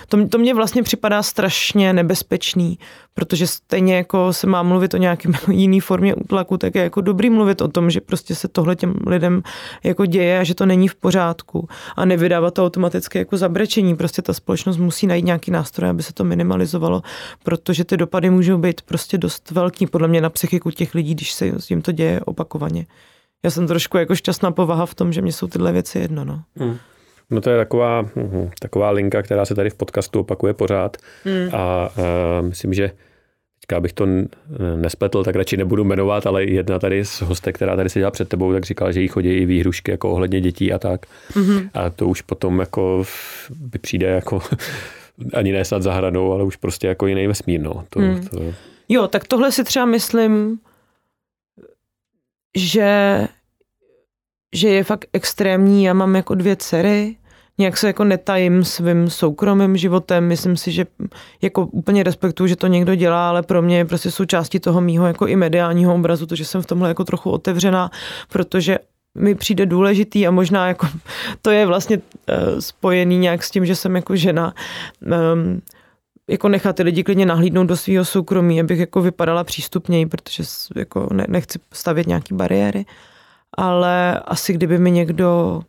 [0.10, 2.80] to, to mně vlastně připadá strašně nebezpečný,
[3.16, 7.30] protože stejně jako se má mluvit o nějakém jiný formě útlaku, tak je jako dobrý
[7.30, 9.42] mluvit o tom, že prostě se tohle těm lidem
[9.84, 13.96] jako děje a že to není v pořádku a nevydávat to automaticky jako zabrečení.
[13.96, 17.02] Prostě ta společnost musí najít nějaký nástroj, aby se to minimalizovalo,
[17.44, 21.32] protože ty dopady můžou být prostě dost velký podle mě na psychiku těch lidí, když
[21.32, 22.86] se jim to děje opakovaně.
[23.44, 26.26] Já jsem trošku jako šťastná povaha v tom, že mě jsou tyhle věci jedno.
[26.26, 26.42] No.
[26.56, 26.78] Hmm.
[27.30, 31.50] No to je taková, uh, taková linka, která se tady v podcastu opakuje pořád hmm.
[31.54, 32.92] a uh, myslím, že
[33.66, 34.06] teďka bych to
[34.76, 38.54] nespletl, tak radši nebudu jmenovat, ale jedna tady z hostek, která tady seděla před tebou,
[38.54, 41.06] tak říkala, že jí chodí i výhrušky jako ohledně dětí a tak.
[41.34, 41.70] Mm-hmm.
[41.74, 43.04] A to už potom jako
[43.50, 44.42] by přijde jako
[45.34, 47.62] ani ne snad za hranou, ale už prostě jako jiný vesmír.
[47.62, 47.86] No.
[47.90, 48.28] To, hmm.
[48.28, 48.54] to...
[48.90, 50.60] Jo, tak tohle si třeba myslím,
[52.58, 53.28] že,
[54.56, 55.84] že je fakt extrémní.
[55.84, 57.16] Já mám jako dvě dcery,
[57.58, 60.28] nějak se jako netajím svým soukromým životem.
[60.28, 60.86] Myslím si, že
[61.42, 65.08] jako úplně respektuju, že to někdo dělá, ale pro mě je prostě součástí toho mýho
[65.08, 67.92] jako i mediálního obrazu, to, že jsem v tomhle jako trochu otevřená,
[68.30, 68.80] protože
[69.18, 70.88] mi přijde důležitý a možná jako
[71.42, 74.54] to je vlastně uh, spojený nějak s tím, že jsem jako žena.
[75.34, 75.62] Um,
[76.30, 80.44] jako nechat ty lidi klidně nahlídnout do svého soukromí, abych jako vypadala přístupněji, protože
[80.76, 82.86] jako ne, nechci stavět nějaké bariéry.
[83.58, 85.62] Ale asi kdyby mi někdo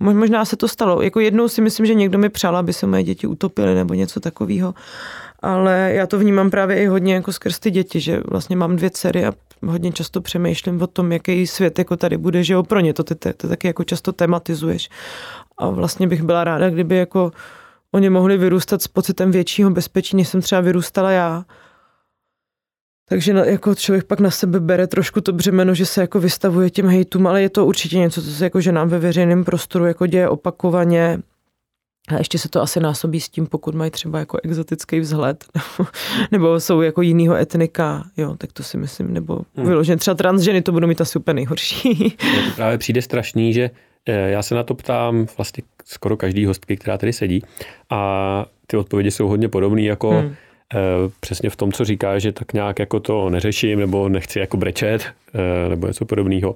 [0.00, 1.02] Možná se to stalo.
[1.02, 4.20] Jako jednou si myslím, že někdo mi přál, aby se moje děti utopily nebo něco
[4.20, 4.74] takového.
[5.42, 8.90] Ale já to vnímám právě i hodně jako skrz ty děti, že vlastně mám dvě
[8.90, 9.32] dcery a
[9.66, 13.04] hodně často přemýšlím o tom, jaký svět jako tady bude, že jo, pro ně to
[13.04, 14.88] ty, ty, ty taky jako často tematizuješ.
[15.58, 17.32] A vlastně bych byla ráda, kdyby jako
[17.92, 21.44] oni mohli vyrůstat s pocitem většího bezpečí, než jsem třeba vyrůstala já.
[23.10, 26.88] Takže jako člověk pak na sebe bere trošku to břemeno, že se jako vystavuje těm
[26.88, 30.06] hejtům, ale je to určitě něco, co se jako že nám ve veřejném prostoru jako
[30.06, 31.18] děje opakovaně.
[32.08, 35.44] A ještě se to asi násobí s tím, pokud mají třeba jako exotický vzhled,
[36.30, 39.66] nebo jsou jako jinýho etnika, jo, tak to si myslím, nebo hmm.
[39.66, 42.10] vyloženě třeba transženy to budou mít asi úplně nejhorší.
[42.44, 43.70] to právě přijde strašný, že
[44.06, 47.42] eh, já se na to ptám vlastně skoro každý hostky, která tady sedí
[47.90, 50.34] a ty odpovědi jsou hodně podobné jako hmm.
[50.74, 54.56] Eh, přesně v tom, co říká, že tak nějak jako to neřeším nebo nechci jako
[54.56, 56.54] brečet eh, nebo něco podobného,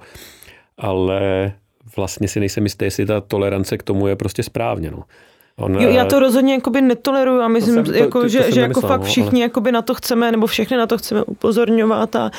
[0.79, 1.53] ale
[1.97, 4.91] vlastně si nejsem jistý, jestli ta tolerance k tomu je prostě správně.
[4.91, 5.03] No.
[5.57, 8.29] On, jo, já to rozhodně jakoby netoleruju a myslím, to jsem, to, jako, to, to,
[8.29, 9.41] že, že jako fakt no, všichni ale...
[9.41, 12.31] jakoby na to chceme, nebo všechny na to chceme upozorňovat a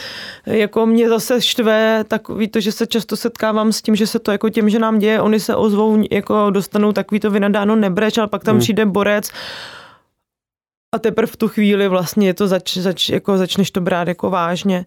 [0.45, 4.31] jako mě zase štve takový to, že se často setkávám s tím, že se to
[4.31, 8.27] jako těm, že nám děje, oni se ozvou, jako dostanou takový to vynadáno nebreč, ale
[8.27, 8.59] pak tam hmm.
[8.59, 9.31] přijde borec
[10.95, 14.29] a teprve v tu chvíli vlastně je to zač, zač, jako začneš to brát jako
[14.29, 14.85] vážně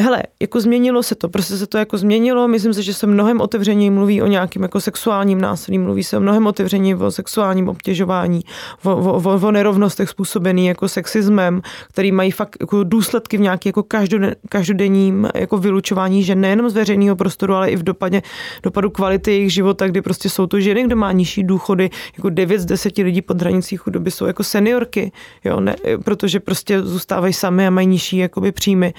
[0.00, 3.40] hele, jako změnilo se to, prostě se to jako změnilo, myslím si, že se mnohem
[3.40, 8.40] otevřeněji mluví o nějakým jako sexuálním násilí, mluví se mnohem otevřeněji o sexuálním obtěžování,
[8.84, 13.68] o, o, o, o nerovnostech způsobený jako sexismem, který mají fakt jako důsledky v nějaký
[13.68, 18.22] jako každoden, každodenním jako vylučování žen nejenom z veřejného prostoru, ale i v dopadě,
[18.62, 22.60] dopadu kvality jejich života, kdy prostě jsou to ženy, kdo má nižší důchody, jako 9
[22.60, 25.12] z 10 lidí pod hranicí chudoby jsou jako seniorky,
[25.44, 28.94] jo, ne, protože prostě zůstávají sami a mají nižší jakoby příjmy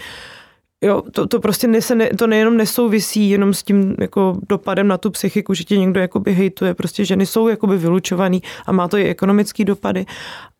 [0.83, 5.11] Jo, to, to prostě ne, to nejenom nesouvisí jenom s tím jako dopadem na tu
[5.11, 9.09] psychiku, že tě někdo jakoby hejtuje, prostě ženy jsou jakoby vylučovaný a má to i
[9.09, 10.05] ekonomický dopady,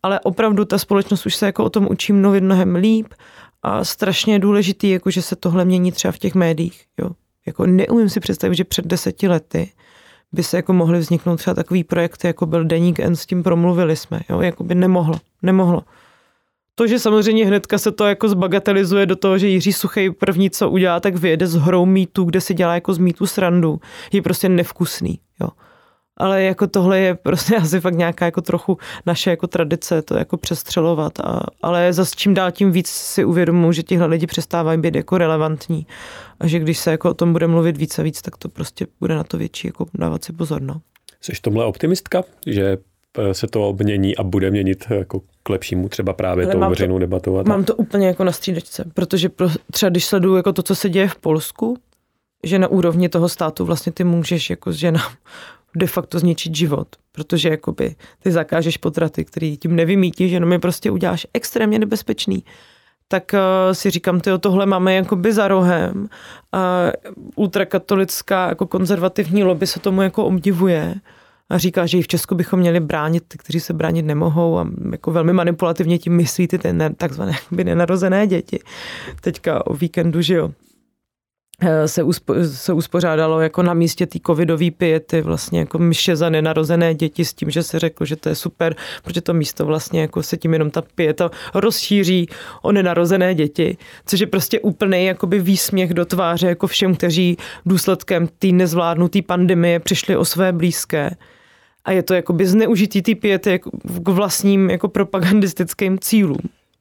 [0.04, 3.08] ale opravdu ta společnost už se jako o tom učí mluvit mnohem líp
[3.64, 7.10] a strašně je důležitý, jako že se tohle mění třeba v těch médiích, jo.
[7.46, 9.72] Jako neumím si představit, že před deseti lety
[10.32, 13.96] by se jako mohly vzniknout třeba takový projekty, jako byl Deník N, s tím promluvili
[13.96, 15.84] jsme, jo, jako by nemohlo, nemohlo.
[16.80, 20.70] To, že samozřejmě hnedka se to jako zbagatelizuje do toho, že Jiří Suchej první, co
[20.70, 23.80] udělá, tak vyjede s hrou mýtu, kde si dělá jako z mýtu srandu,
[24.12, 25.20] je prostě nevkusný.
[25.42, 25.50] Jo.
[26.18, 30.38] Ale jako tohle je prostě asi fakt nějaká jako trochu naše jako tradice to jako
[30.38, 31.20] přestřelovat.
[31.20, 35.18] A, ale za čím dál tím víc si uvědomuji, že tihle lidi přestávají být jako
[35.18, 35.88] relevantní
[36.40, 38.88] a že když se jako o tom bude mluvit víc a víc, tak to prostě
[39.00, 40.62] bude na to větší jako dávat si pozor.
[40.62, 40.82] No.
[41.22, 42.78] Jsi tomhle optimistka, že
[43.32, 47.44] se to obmění a bude měnit jako k lepšímu třeba právě Ale tou veřejnou debatou.
[47.44, 50.90] Mám to úplně jako na střídečce, protože pro, třeba když sleduju jako to, co se
[50.90, 51.78] děje v Polsku,
[52.44, 55.12] že na úrovni toho státu vlastně ty můžeš jako ženám
[55.76, 60.92] de facto zničit život, protože jakoby ty zakážeš potraty, který tím nevymítíš, jenom je prostě
[60.92, 62.44] uděláš extrémně nebezpečný.
[63.08, 66.08] Tak uh, si říkám, tyjo, tohle máme jakoby za rohem.
[66.52, 66.92] A
[67.36, 70.96] ultrakatolická jako konzervativní lobby se tomu jako obdivuje
[71.50, 74.68] a říká, že i v Česku bychom měli bránit ty, kteří se bránit nemohou a
[74.92, 78.60] jako velmi manipulativně tím myslí ty, ty takzvané by nenarozené děti.
[79.22, 80.52] Teďka o víkendu, že jo,
[81.62, 86.30] eh, se, uspo, se uspořádalo jako na místě té covidové piety vlastně jako myše za
[86.30, 90.02] nenarozené děti s tím, že se řeklo, že to je super, protože to místo vlastně
[90.02, 92.28] jako se tím jenom ta pieta rozšíří
[92.62, 98.28] o nenarozené děti, což je prostě úplný jakoby výsměch do tváře jako všem, kteří důsledkem
[98.40, 101.16] té nezvládnuté pandemie přišli o své blízké
[101.88, 103.72] a je to jakoby zneužitý ty pěty jako
[104.04, 106.38] k vlastním jako propagandistickým cílům.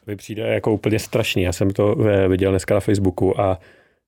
[0.07, 1.43] Mi přijde jako úplně strašný.
[1.43, 3.59] Já jsem to eh, viděl dneska na Facebooku a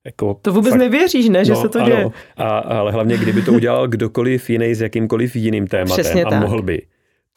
[0.05, 2.05] jako to vůbec fakt, nevěříš, ne, že no, se to děje.
[2.37, 6.41] A, ale hlavně, kdyby to udělal kdokoliv jiný s jakýmkoliv jiným tématem Přesně a tak.
[6.41, 6.81] mohl by,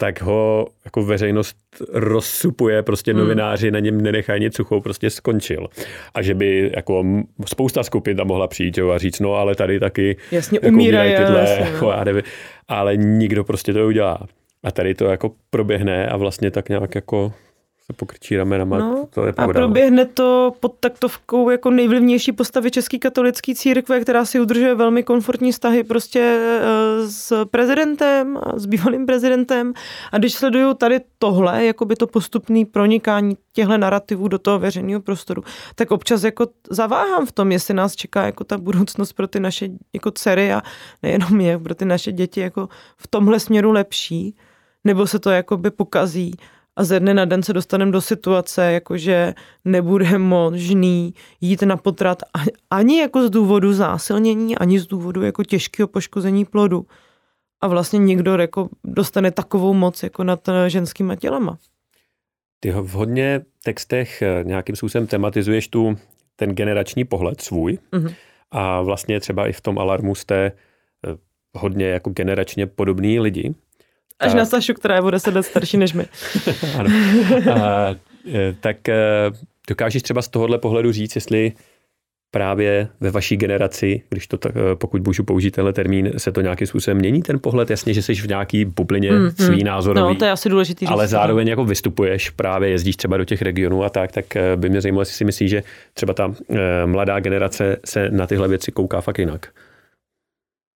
[0.03, 1.57] tak ho jako veřejnost
[1.93, 3.21] rozsupuje, prostě hmm.
[3.21, 5.69] novináři na něm nenechají nic suchou, prostě skončil.
[6.15, 7.05] A že by jako
[7.47, 11.17] spousta skupin tam mohla přijít jo, a říct, no ale tady taky jasně, jako umírají
[11.17, 12.23] tyhle, jasně, jako, já nevím,
[12.69, 14.19] ale nikdo prostě to udělá.
[14.63, 17.33] A tady to jako proběhne a vlastně tak nějak jako
[17.87, 19.61] se pokrčí ramenama, no, to je pravda.
[19.61, 25.03] A proběhne to pod taktovkou jako nejvlivnější postavy České katolické církve, která si udržuje velmi
[25.03, 29.73] komfortní vztahy prostě eh, s prezidentem, s bývalým prezidentem.
[30.13, 35.01] A když sleduju tady tohle, jako by to postupné pronikání těchto narrativů do toho veřejného
[35.01, 35.43] prostoru,
[35.75, 39.69] tak občas jako zaváhám v tom, jestli nás čeká jako ta budoucnost pro ty naše
[39.93, 40.63] jako dcery a
[41.03, 44.37] nejenom je, pro ty naše děti jako v tomhle směru lepší,
[44.85, 46.35] nebo se to jako by pokazí
[46.77, 52.23] a ze dne na den se dostaneme do situace, jakože nebude možný jít na potrat
[52.71, 56.87] ani jako z důvodu zásilnění, ani z důvodu jako těžkého poškození plodu.
[57.61, 61.59] A vlastně někdo jako dostane takovou moc jako nad ženskýma tělama.
[62.61, 65.97] Ty v hodně textech eh, nějakým způsobem tematizuješ tu
[66.37, 68.15] ten generační pohled svůj mm-hmm.
[68.51, 70.53] a vlastně třeba i v tom alarmu jste eh,
[71.55, 73.55] hodně jako generačně podobný lidi.
[74.27, 76.05] Až na Sašu, která je o deset let starší než my.
[76.79, 76.91] ano.
[77.53, 77.95] A,
[78.35, 78.97] e, tak e,
[79.69, 81.53] dokážeš třeba z tohohle pohledu říct, jestli
[82.31, 86.41] právě ve vaší generaci, když to tak, e, pokud můžu použít tenhle termín, se to
[86.41, 87.71] nějakým způsobem mění ten pohled?
[87.71, 91.09] Jasně, že jsi v nějaký bublině mm, svý názorový, no, to je asi důležitý ale
[91.09, 94.25] zároveň jako vystupuješ, právě jezdíš třeba do těch regionů a tak, tak
[94.57, 95.63] by mě zajímalo, jestli si myslíš, že
[95.95, 96.35] třeba ta
[96.87, 99.49] mladá generace se na tyhle věci kouká fakt jinak.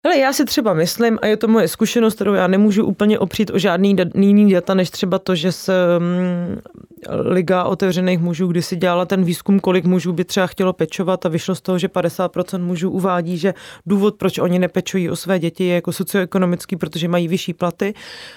[0.06, 3.50] Ale já si třeba myslím, a je to moje zkušenost, kterou já nemůžu úplně opřít
[3.50, 6.60] o žádný jiný data, než třeba to, že se um,
[7.08, 11.54] Liga otevřených mužů kdysi dělala ten výzkum, kolik mužů by třeba chtělo pečovat a vyšlo
[11.54, 13.54] z toho, že 50% mužů uvádí, že
[13.86, 17.94] důvod, proč oni nepečují o své děti, je jako socioekonomický, protože mají vyšší platy.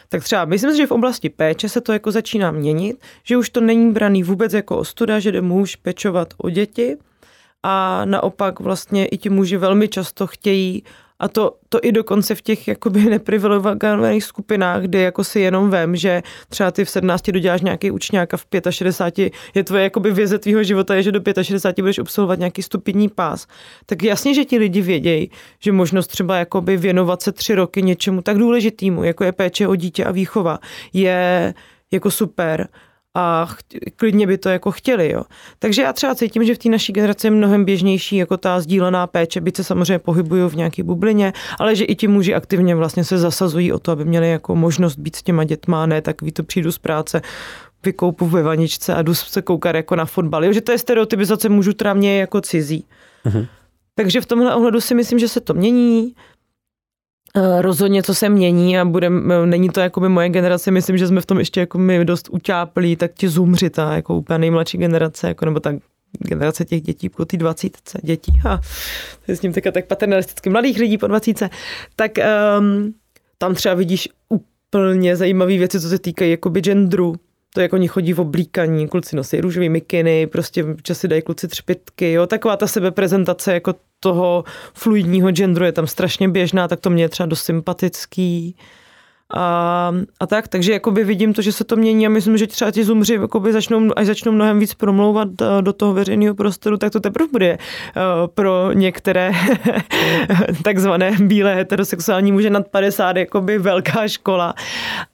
[0.09, 3.61] Tak třeba myslím že v oblasti péče se to jako začíná měnit, že už to
[3.61, 6.97] není braný vůbec jako ostuda, že jde muž pečovat o děti,
[7.63, 10.83] a naopak vlastně i ti muži velmi často chtějí
[11.19, 15.95] a to, to i dokonce v těch jakoby neprivilegovaných skupinách, kde jako si jenom vem,
[15.95, 20.39] že třeba ty v 17 doděláš nějaký učňák a v 65 je tvoje jakoby věze
[20.39, 23.47] tvýho života je, že do 65 budeš obsluhovat nějaký stupidní pás.
[23.85, 28.21] Tak jasně, že ti lidi vědějí, že možnost třeba jakoby věnovat se tři roky něčemu
[28.21, 30.59] tak důležitému, jako je péče o dítě a výchova,
[30.93, 31.53] je
[31.91, 32.67] jako super
[33.15, 33.47] a
[33.95, 35.11] klidně by to jako chtěli.
[35.11, 35.23] Jo.
[35.59, 39.07] Takže já třeba cítím, že v té naší generaci je mnohem běžnější jako ta sdílená
[39.07, 43.03] péče, byť se samozřejmě pohybují v nějaké bublině, ale že i ti muži aktivně vlastně
[43.03, 46.31] se zasazují o to, aby měli jako možnost být s těma dětma, ne tak ví
[46.31, 47.21] to přijdu z práce,
[47.83, 50.45] vykoupu ve vaničce a jdu se koukat jako na fotbal.
[50.45, 52.85] Jo, že to je stereotypizace mužů, která mě je jako cizí.
[53.25, 53.47] Uh-huh.
[53.95, 56.15] Takže v tomhle ohledu si myslím, že se to mění.
[57.35, 59.09] Eh, rozhodně co se mění a bude,
[59.45, 62.27] není to jako by moje generace, myslím, že jsme v tom ještě jako my dost
[62.31, 65.75] utáplí, tak ti zoomři, ta jako úplně nejmladší generace, jako, nebo tak
[66.19, 68.57] generace těch dětí po té dvacítce dětí, a
[69.25, 70.49] to je s ním teďka tak paternalisticky.
[70.49, 71.49] Mladých lidí po dvacítce,
[71.95, 72.11] tak
[72.59, 72.93] um,
[73.37, 77.15] tam třeba vidíš úplně zajímavé věci, co se týkají jakoby genderu,
[77.53, 82.11] to jako oni chodí v oblíkaní, kluci nosí růžový mikiny, prostě časy dají kluci třpitky,
[82.11, 84.43] jo, taková ta sebeprezentace jako toho
[84.73, 88.55] fluidního genderu je tam strašně běžná, tak to mě je třeba dost sympatický.
[89.35, 92.71] A, a tak, takže jakoby vidím to, že se to mění a myslím, že třeba
[92.71, 96.91] ti zumři jakoby začnou, až začnou mnohem víc promlouvat eh, do toho veřejného prostoru, tak
[96.91, 99.31] to teprve bude uh, pro některé
[100.63, 104.53] takzvané bílé heterosexuální muže nad 50 jakoby velká škola.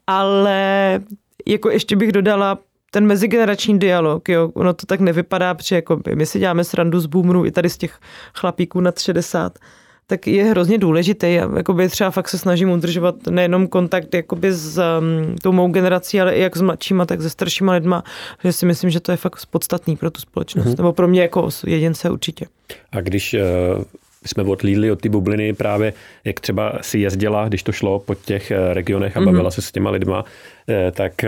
[0.07, 0.99] Ale
[1.45, 2.59] jako ještě bych dodala
[2.91, 7.05] ten mezigenerační dialog, jo, ono to tak nevypadá, protože jako my si děláme srandu z
[7.05, 7.99] boomerů i tady z těch
[8.33, 9.59] chlapíků nad 60,
[10.07, 11.33] tak je hrozně důležitý.
[11.33, 16.21] Já jakoby třeba fakt se snažím udržovat nejenom kontakt jakoby s um, tou mou generací,
[16.21, 18.03] ale i jak s mladšíma, tak se staršíma lidma,
[18.43, 20.65] že si myslím, že to je fakt podstatný pro tu společnost.
[20.65, 20.77] Mm-hmm.
[20.77, 22.45] Nebo pro mě jako jedince určitě.
[22.91, 23.83] A když uh
[24.25, 28.51] jsme odlídli od ty bubliny právě, jak třeba si jezdila, když to šlo po těch
[28.51, 29.53] eh, regionech a bavila mm-hmm.
[29.53, 30.25] se s těma lidma,
[30.69, 31.25] eh, tak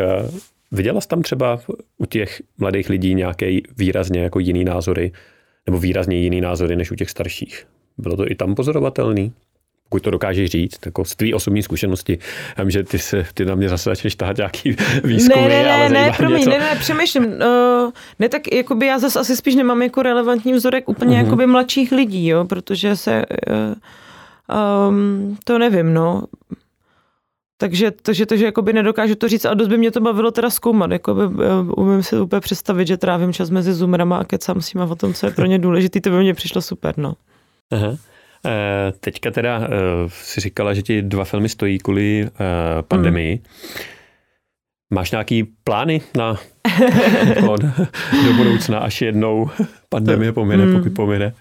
[0.72, 1.60] Viděla jsi tam třeba
[1.98, 5.12] u těch mladých lidí nějaké výrazně jako jiný názory,
[5.66, 7.68] nebo výrazně jiný názory než u těch starších?
[7.98, 9.34] Bylo to i tam pozorovatelný?
[9.90, 12.20] Pokud to dokážeš říct, jako z tvý osobní zkušenosti.
[12.58, 15.64] Já vím, že ty, se, ty na mě zase začneš tahat nějaký výzkumy, ne, ne,
[15.64, 16.50] ne, ale ne, promiň, něco.
[16.50, 17.26] ne, ne, přemýšlím.
[17.26, 21.24] Uh, ne, tak jakoby já zase asi spíš nemám jako relevantní vzorek úplně uh-huh.
[21.24, 23.26] jakoby mladších lidí, jo, protože se,
[24.50, 26.24] uh, um, to nevím, no.
[27.58, 30.92] Takže, takže, takže jakoby nedokážu to říct, a dost by mě to bavilo teda zkoumat.
[30.92, 34.86] Jakoby, eh, umím si úplně představit, že trávím čas mezi Zoomerama a kecám s nima
[34.86, 36.94] o tom, co je pro ně důležité, to by mě přišlo super.
[36.98, 37.14] No.
[37.72, 37.98] Aha.
[38.46, 39.68] E, teďka teda e,
[40.10, 42.30] si říkala, že ti dva filmy stojí kvůli e,
[42.82, 43.36] pandemii.
[43.36, 43.44] Mm.
[44.94, 46.38] Máš nějaký plány na
[48.26, 49.50] do budoucna, až jednou
[49.90, 50.78] pandemie pomine, mm.
[50.78, 51.34] pokud pomine?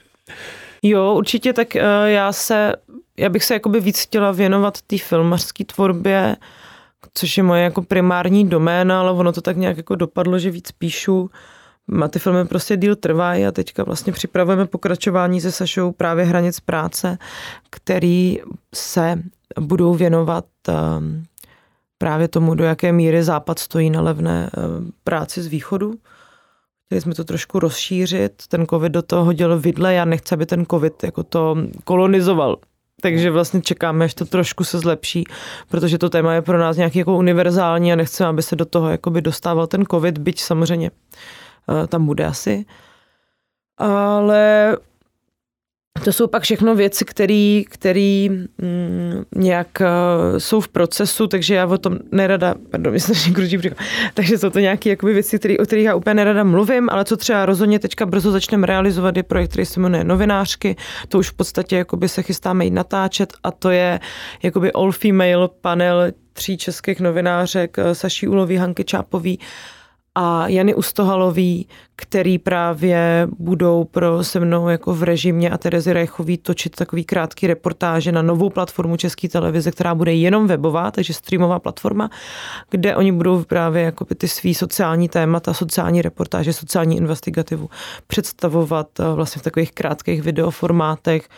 [0.82, 2.72] Jo, určitě, tak uh, já se,
[3.18, 6.36] já bych se jakoby víc chtěla věnovat té filmařské tvorbě,
[7.14, 10.72] což je moje jako primární doména, ale ono to tak nějak jako dopadlo, že víc
[10.72, 11.30] píšu.
[12.02, 16.60] A ty filmy prostě díl trvají a teďka vlastně připravujeme pokračování se Sašou právě Hranic
[16.60, 17.18] práce,
[17.70, 18.38] který
[18.74, 19.22] se
[19.60, 21.24] budou věnovat um,
[21.98, 25.94] právě tomu, do jaké míry Západ stojí na levné um, práci z východu.
[26.86, 30.66] Chtěli jsme to trošku rozšířit, ten covid do toho hodil vidle, já nechci, aby ten
[30.70, 32.56] covid jako to kolonizoval.
[33.00, 35.24] Takže vlastně čekáme, až to trošku se zlepší,
[35.68, 38.90] protože to téma je pro nás nějaký jako univerzální a nechceme, aby se do toho
[38.90, 40.96] jakoby dostával ten covid, byť samozřejmě uh,
[41.88, 42.64] tam bude asi.
[43.78, 44.76] Ale
[46.04, 47.04] to jsou pak všechno věci,
[47.68, 53.58] které mm, nějak uh, jsou v procesu, takže já o tom nerada, pardon, myslím, kručí
[53.58, 53.78] příklad,
[54.14, 57.16] takže jsou to nějaké jakoby, věci, který, o kterých já úplně nerada mluvím, ale co
[57.16, 60.76] třeba rozhodně teďka brzo začneme realizovat, je projekt, který se jmenuje Novinářky,
[61.08, 64.00] to už v podstatě jakoby se chystáme jít natáčet a to je
[64.42, 69.38] jakoby all female panel tří českých novinářek, eh, Saší Ulový, Hanky Čápový,
[70.18, 76.38] a Jany Ustohalový, který právě budou pro se mnou jako v režimě a Terezy Rejchový
[76.38, 81.58] točit takový krátký reportáže na novou platformu České televize, která bude jenom webová, takže streamová
[81.58, 82.10] platforma,
[82.70, 87.70] kde oni budou právě jako ty svý sociální témata, sociální reportáže, sociální investigativu
[88.06, 91.28] představovat eh, vlastně v takových krátkých videoformátech,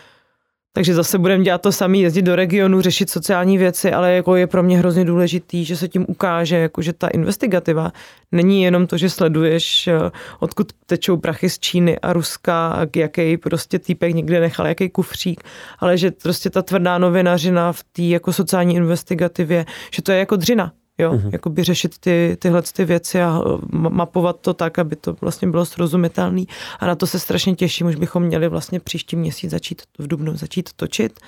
[0.78, 4.46] takže zase budeme dělat to samé, jezdit do regionu, řešit sociální věci, ale jako je
[4.46, 7.92] pro mě hrozně důležitý, že se tím ukáže, jako že ta investigativa
[8.32, 10.10] není jenom to, že sleduješ, eh,
[10.40, 15.42] odkud tečou prachy z Číny a Ruska, jaký prostě týpek někde nechal, jaký kufřík,
[15.78, 20.36] ale že prostě ta tvrdá novinařina v té jako sociální investigativě, že to je jako
[20.36, 21.30] dřina, Jo, uh-huh.
[21.32, 25.66] jakoby řešit ty, tyhle ty věci a uh, mapovat to tak, aby to vlastně bylo
[25.66, 26.42] srozumitelné.
[26.78, 30.36] A na to se strašně těším, už bychom měli vlastně příští měsíc začít v Dubnu
[30.36, 31.20] začít točit.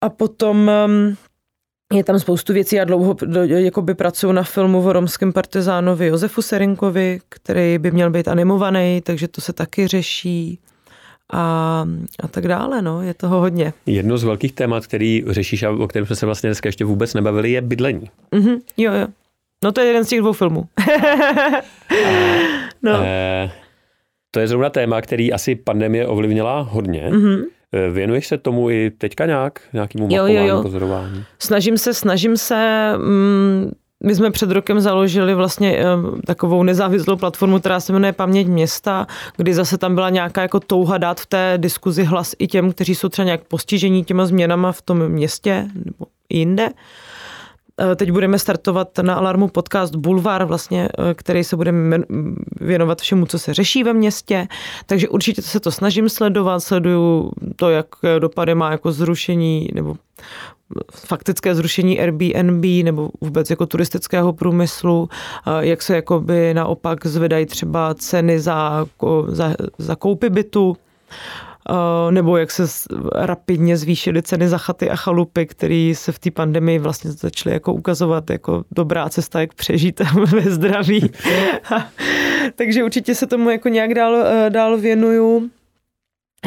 [0.00, 1.16] A potom um,
[1.92, 2.76] je tam spoustu věcí.
[2.76, 8.28] Já dlouho jakoby pracuji na filmu o romském partizánovi Josefu Serinkovi, který by měl být
[8.28, 10.60] animovaný, takže to se taky řeší
[11.32, 11.84] a,
[12.22, 13.72] a tak dále, no, je toho hodně.
[13.86, 17.14] Jedno z velkých témat, který řešíš a o kterém jsme se vlastně dneska ještě vůbec
[17.14, 18.10] nebavili, je bydlení.
[18.32, 19.06] Mm-hmm, jo, jo.
[19.64, 20.68] No to je jeden z těch dvou filmů.
[20.78, 21.62] a,
[22.82, 23.00] no.
[23.04, 23.50] e,
[24.30, 27.08] to je zrovna téma, který asi pandemie ovlivnila hodně.
[27.10, 27.44] Mm-hmm.
[27.92, 30.62] Věnuješ se tomu i teďka nějak, nějakému mapování, jo, jo, jo.
[30.62, 31.24] pozorování?
[31.38, 33.70] Snažím se, snažím se, mm,
[34.06, 35.84] my jsme před rokem založili vlastně
[36.26, 40.98] takovou nezávislou platformu, která se jmenuje Paměť města, kdy zase tam byla nějaká jako touha
[40.98, 44.82] dát v té diskuzi hlas i těm, kteří jsou třeba nějak postižení těma změnama v
[44.82, 46.68] tom městě nebo jinde.
[47.80, 51.72] Eh, teď budeme startovat na Alarmu podcast Bulvar, vlastně, eh, který se bude
[52.60, 54.48] věnovat všemu, co se řeší ve městě.
[54.86, 57.86] Takže určitě se to snažím sledovat, sleduju to, jak
[58.18, 59.96] dopady má jako zrušení nebo
[60.90, 65.08] faktické zrušení Airbnb nebo vůbec jako turistického průmyslu,
[65.46, 68.86] eh, jak se jakoby naopak zvedají třeba ceny za,
[69.26, 70.76] za, za koupy bytu.
[71.70, 72.62] Eh, nebo jak se
[73.14, 77.72] rapidně zvýšily ceny za chaty a chalupy, které se v té pandemii vlastně začaly jako
[77.72, 80.00] ukazovat jako dobrá cesta, jak přežít
[80.32, 81.10] ve zdraví.
[82.54, 85.50] Takže určitě se tomu jako nějak dál, eh, dál věnuju.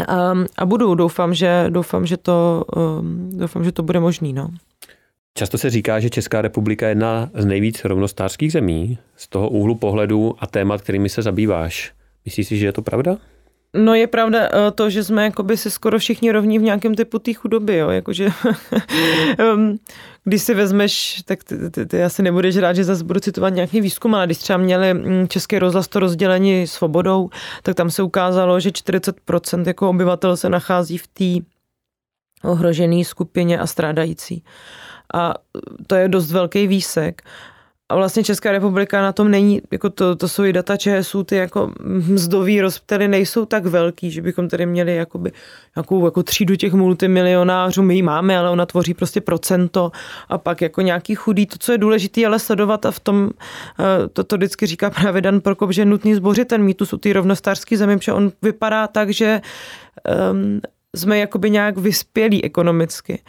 [0.08, 4.34] A, ehm, a budu, doufám, že, doufám, že to, ehm, doufám, že to bude možný.
[4.34, 4.50] No.
[5.34, 9.76] Často se říká, že Česká republika je jedna z nejvíc rovnostářských zemí z toho úhlu
[9.76, 11.92] pohledu a témat, kterými se zabýváš.
[12.26, 13.18] Myslíš si, že je to pravda?
[13.76, 17.20] No je pravda eh, to, že jsme jakoby si skoro všichni rovní v nějakém typu
[17.20, 18.30] té chudoby, jo, jakože
[19.56, 19.80] um,
[20.24, 23.82] když si vezmeš, tak ty, ty, ty asi nebudeš rád, že zase budu citovat nějaký
[23.82, 27.30] výzkum, ale když třeba měli mm, Český rozhlas to rozdělení svobodou,
[27.64, 31.46] tak tam se ukázalo, že 40% jako obyvatel se nachází v té
[32.44, 34.44] ohrožené skupině a strádající.
[35.14, 35.34] A
[35.88, 37.22] to je dost velký výsek.
[37.90, 41.36] A vlastně Česká republika na tom není, jako to, to jsou i data ČSU, ty
[41.36, 45.32] jako mzdový rozptely nejsou tak velký, že bychom tady měli jakoby
[45.76, 49.92] nějakou jako třídu těch multimilionářů, my ji máme, ale ona tvoří prostě procento
[50.30, 53.30] a pak jako nějaký chudý, to, co je důležité, ale sledovat a v tom,
[53.80, 56.98] eh, to, to vždycky říká právě Dan Prokop, že je nutný zbořit ten mýtus u
[56.98, 59.42] té rovnostářské země, protože on vypadá tak, že
[60.32, 60.62] um,
[60.96, 63.22] jsme jakoby nějak vyspělí ekonomicky,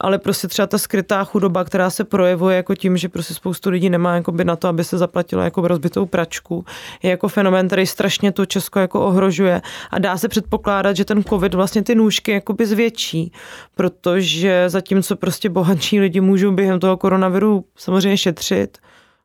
[0.00, 3.90] ale prostě třeba ta skrytá chudoba, která se projevuje jako tím, že prostě spoustu lidí
[3.90, 6.64] nemá jakoby na to, aby se zaplatilo jako rozbitou pračku,
[7.02, 9.62] je jako fenomén, který strašně to Česko jako ohrožuje.
[9.90, 13.32] A dá se předpokládat, že ten covid vlastně ty nůžky jakoby zvětší,
[13.74, 18.78] protože zatímco prostě bohatší lidi můžou během toho koronaviru samozřejmě šetřit,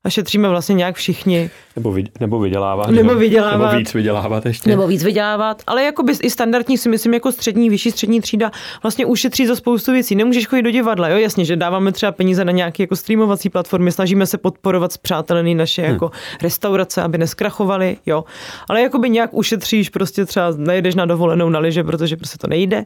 [0.04, 1.49] a šetříme vlastně nějak všichni.
[1.76, 2.89] Nebo, vy, nebo vydělávat.
[2.89, 3.72] Nebo vydělávat.
[3.72, 4.70] Nebo víc vydělávat ještě.
[4.70, 5.62] Nebo víc vydělávat.
[5.68, 8.52] Ale jako by i standardní si myslím jako střední, vyšší střední třída
[8.84, 10.16] vlastně ušetří za spoustu věcí.
[10.16, 13.91] Nemůžeš chodit do divadla, jo, jasně, že dáváme třeba peníze na nějaké jako streamovací platformy,
[13.91, 15.91] snažíme se podporovat zpřátelený naše hmm.
[15.91, 18.24] jako restaurace, aby neskrachovaly, jo.
[18.70, 22.47] Ale jako by nějak ušetříš, prostě třeba nejdeš na dovolenou na liže, protože prostě to
[22.47, 22.86] nejde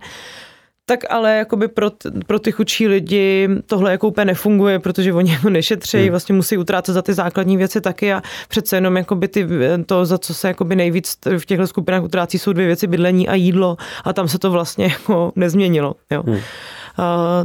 [0.86, 1.92] tak ale jakoby pro,
[2.28, 6.10] pro ty chudší lidi tohle jako úplně nefunguje, protože oni jako nešetří, hmm.
[6.10, 9.48] vlastně musí utrácet za ty základní věci taky a přece jenom jakoby ty,
[9.86, 13.36] to, za co se jakoby nejvíc v těchto skupinách utrácí, jsou dvě věci, bydlení a
[13.36, 15.96] jídlo a tam se to vlastně jako nezměnilo.
[16.12, 16.24] Jo.
[16.28, 16.36] Hmm.
[16.36, 16.42] Uh,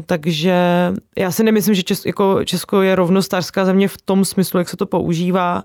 [0.07, 0.55] takže
[1.19, 4.77] já si nemyslím, že Česko, jako Česko je rovnostářská země v tom smyslu, jak se
[4.77, 5.63] to používá.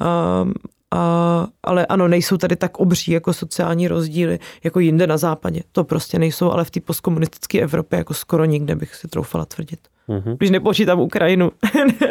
[0.00, 0.52] Uh,
[0.94, 5.62] a, ale ano, nejsou tady tak obří jako sociální rozdíly, jako jinde na západě.
[5.72, 9.80] To prostě nejsou, ale v té postkomunistické Evropě jako skoro nikde bych si troufala tvrdit.
[10.08, 10.36] Mm-hmm.
[10.36, 11.52] Když nepočítám Ukrajinu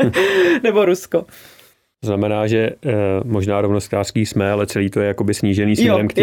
[0.63, 1.25] nebo Rusko.
[2.05, 2.75] Znamená, že e,
[3.23, 6.21] možná rovnostářský jsme, ale celý to je jakoby snížený směrem k té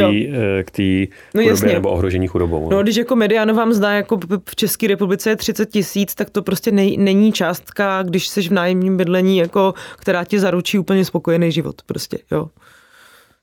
[0.83, 2.71] eh, no, chudobě nebo ohrožení chudobou.
[2.71, 2.77] No.
[2.77, 4.19] no, když jako medián vám zdá, jako
[4.49, 8.51] v České republice je 30 tisíc, tak to prostě nej, není částka, když jsi v
[8.51, 11.83] nájemním bydlení, jako, která ti zaručí úplně spokojený život.
[11.87, 12.49] Prostě, jo.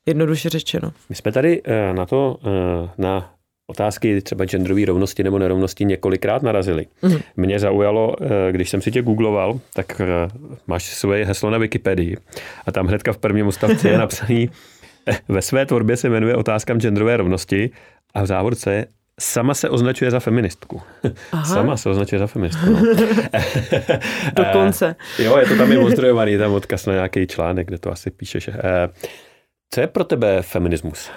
[0.05, 0.91] Jednoduše řečeno.
[1.09, 2.37] My jsme tady e, na to,
[2.97, 3.31] na
[3.69, 6.85] otázky třeba genderové rovnosti nebo nerovnosti několikrát narazili.
[7.01, 7.17] Mm.
[7.37, 10.05] Mě zaujalo, eh, když jsem si tě googloval, tak eh,
[10.67, 12.17] máš svoje heslo na Wikipedii
[12.65, 14.49] a tam hnedka v prvním ústavci je napsaný
[15.07, 17.69] eh, ve své tvorbě se jmenuje otázkám genderové rovnosti
[18.13, 18.85] a v závorce
[19.19, 20.81] sama se označuje za feministku.
[21.31, 21.45] Aha.
[21.53, 22.65] Sama se označuje za feministku.
[22.69, 22.81] No.
[24.35, 24.95] Dokonce.
[25.19, 28.49] jo, je to tam i ozdrojovaný, tam odkaz na nějaký článek, kde to asi píšeš.
[29.69, 31.11] Co je pro tebe feminismus?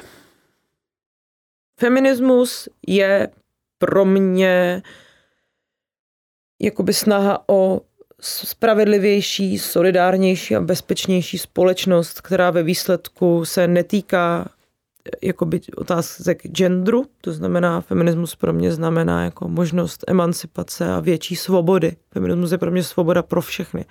[1.80, 3.28] Feminismus je
[3.78, 4.82] pro mě
[6.60, 7.80] jakoby snaha o
[8.20, 14.50] spravedlivější, solidárnější a bezpečnější společnost, která ve výsledku se netýká
[15.22, 21.96] jakoby otázek genderu, to znamená, feminismus pro mě znamená jako možnost emancipace a větší svobody.
[22.10, 23.84] Feminismus je pro mě svoboda pro všechny.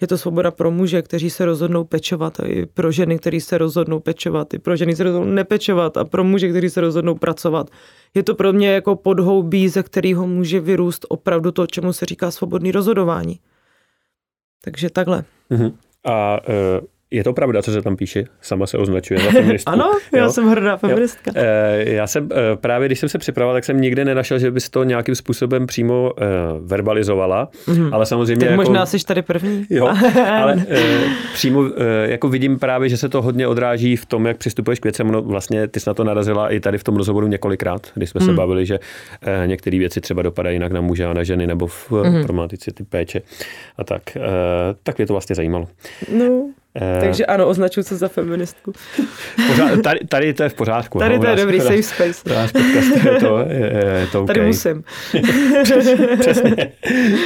[0.00, 3.58] Je to svoboda pro muže, kteří se rozhodnou pečovat, a i pro ženy, kteří se
[3.58, 7.70] rozhodnou pečovat, i pro ženy, se rozhodnou nepečovat a pro muže, kteří se rozhodnou pracovat.
[8.14, 12.30] Je to pro mě jako podhoubí, ze kterého může vyrůst opravdu to, čemu se říká
[12.30, 13.40] svobodný rozhodování.
[14.64, 15.24] Takže takhle.
[15.50, 15.74] Uh-huh.
[16.04, 18.24] A uh je to pravda, co se tam píše?
[18.40, 19.72] Sama se označuje za feministku.
[19.72, 20.30] ano, já jo?
[20.30, 21.30] jsem hrdá feministka.
[21.34, 21.42] Jo.
[21.44, 24.70] E, já jsem e, právě, když jsem se připravoval, tak jsem nikde nenašel, že bys
[24.70, 26.24] to nějakým způsobem přímo e,
[26.60, 27.88] verbalizovala, mm-hmm.
[27.92, 28.46] ale samozřejmě...
[28.46, 29.66] Tak jako, možná jsi tady první.
[29.70, 29.86] Jo,
[30.40, 30.82] ale e,
[31.34, 34.84] přímo e, jako vidím právě, že se to hodně odráží v tom, jak přistupuješ k
[34.84, 35.10] věcem.
[35.10, 38.18] No, vlastně ty jsi na to narazila i tady v tom rozhovoru několikrát, když jsme
[38.18, 38.24] mm.
[38.24, 38.36] se mhm.
[38.36, 38.78] bavili, že
[39.22, 42.12] e, některé věci třeba dopadají jinak na muže a na ženy, nebo v mm.
[42.12, 43.22] problematice ty péče
[43.78, 44.16] a tak.
[44.16, 44.20] E,
[44.82, 45.68] tak mě to vlastně zajímalo.
[46.18, 46.50] No.
[46.76, 48.72] Eh, Takže ano, označuji se za feministku.
[49.48, 50.98] Pořád, tady, tady to je v pořádku.
[50.98, 52.30] Tady no, to je dobrý, safe space.
[53.10, 54.34] je to, je, je to okay.
[54.34, 54.84] Tady musím.
[56.20, 56.72] Přesně.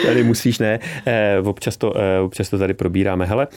[0.06, 0.78] Tady musíš, ne.
[1.06, 3.26] Eh, občas to, eh, občas to tady probíráme.
[3.26, 3.48] Hele,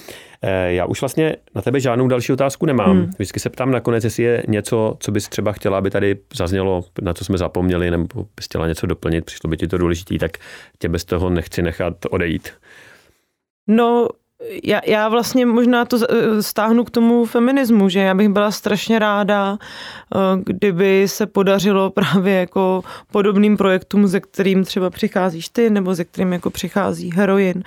[0.68, 2.92] já už vlastně na tebe žádnou další otázku nemám.
[2.92, 3.12] Hmm.
[3.16, 7.14] Vždycky se ptám nakonec, jestli je něco, co bys třeba chtěla, aby tady zaznělo, na
[7.14, 10.32] co jsme zapomněli, nebo bys chtěla něco doplnit, přišlo by ti to důležitý, tak
[10.80, 12.50] tě bez toho nechci nechat odejít.
[13.68, 14.08] No,
[14.64, 19.00] já, já vlastně možná to eh, stáhnu k tomu feminismu, že já bych byla strašně
[19.00, 25.96] ráda, eh, kdyby se podařilo právě jako podobným projektům, ze kterým třeba přicházíš ty, nebo
[25.96, 27.64] ze kterým jako přichází heroin,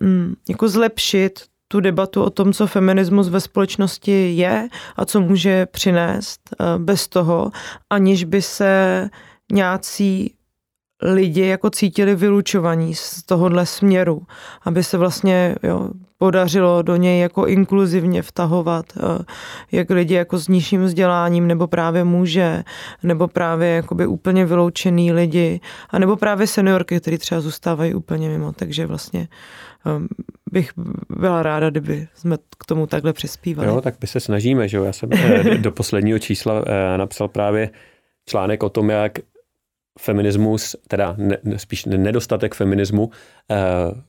[0.00, 5.66] mm, jako zlepšit tu debatu o tom, co feminismus ve společnosti je a co může
[5.66, 7.50] přinést eh, bez toho,
[7.90, 9.10] aniž by se
[9.52, 10.34] nějací
[11.02, 14.22] lidi jako cítili vylučovaní z tohohle směru,
[14.62, 19.24] aby se vlastně jo, podařilo do něj jako inkluzivně vtahovat eh,
[19.72, 22.64] jak lidi jako s nižším vzděláním, nebo právě muže,
[23.02, 28.52] nebo právě jakoby úplně vyloučený lidi, a nebo právě seniorky, které třeba zůstávají úplně mimo.
[28.52, 29.28] Takže vlastně
[29.86, 30.08] ehm,
[30.52, 30.70] bych
[31.18, 33.68] byla ráda, kdyby jsme k tomu takhle přispívali.
[33.68, 34.84] Jo, tak my se snažíme, že jo.
[34.84, 37.70] Já jsem eh, do posledního čísla eh, napsal právě
[38.26, 39.12] článek o tom, jak
[39.98, 43.10] feminismus, teda ne, spíš nedostatek feminismu
[43.50, 43.56] eh,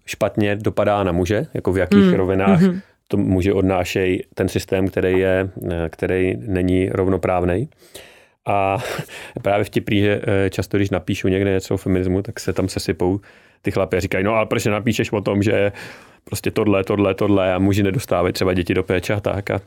[0.06, 2.14] špatně dopadá na muže, jako v jakých mm.
[2.14, 2.82] rovinách mm-hmm.
[3.08, 7.70] to muži odnášejí ten systém, který, je, eh, který není rovnoprávný.
[8.46, 8.78] A
[9.42, 13.20] právě vtipný, že eh, často, když napíšu někde něco o feminismu, tak se tam sesypou
[13.62, 15.72] ty chlapy a říkají, no ale proč napíšeš o tom, že
[16.24, 19.50] prostě tohle, tohle, tohle a muži nedostávají třeba děti do péče a tak.
[19.50, 19.62] A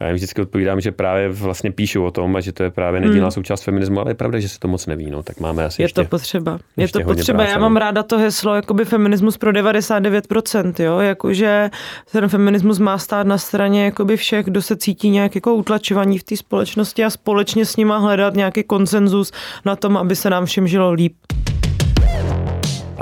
[0.00, 3.00] a já vždycky odpovídám, že právě vlastně píšu o tom a že to je právě
[3.00, 3.30] nedílná hmm.
[3.30, 5.84] součást feminismu, ale je pravda, že se to moc neví, no, tak máme asi Je
[5.84, 6.58] ještě, to potřeba.
[6.76, 7.36] Je to potřeba.
[7.36, 7.80] Práce, já mám no.
[7.80, 11.70] ráda to heslo, jakoby feminismus pro 99%, jo, jakože
[12.12, 16.22] ten feminismus má stát na straně jakoby všech, kdo se cítí nějak jako utlačovaní v
[16.22, 19.32] té společnosti a společně s nima hledat nějaký konsenzus
[19.64, 21.14] na tom, aby se nám všem žilo líp.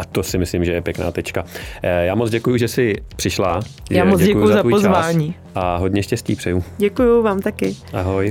[0.03, 1.45] A to si myslím, že je pěkná tečka.
[1.83, 3.61] Eh, já moc děkuji, že jsi přišla.
[3.91, 5.35] Já moc děkuji za, za pozvání.
[5.55, 6.65] A hodně štěstí přeju.
[6.79, 7.77] Děkuji vám taky.
[7.93, 8.31] Ahoj.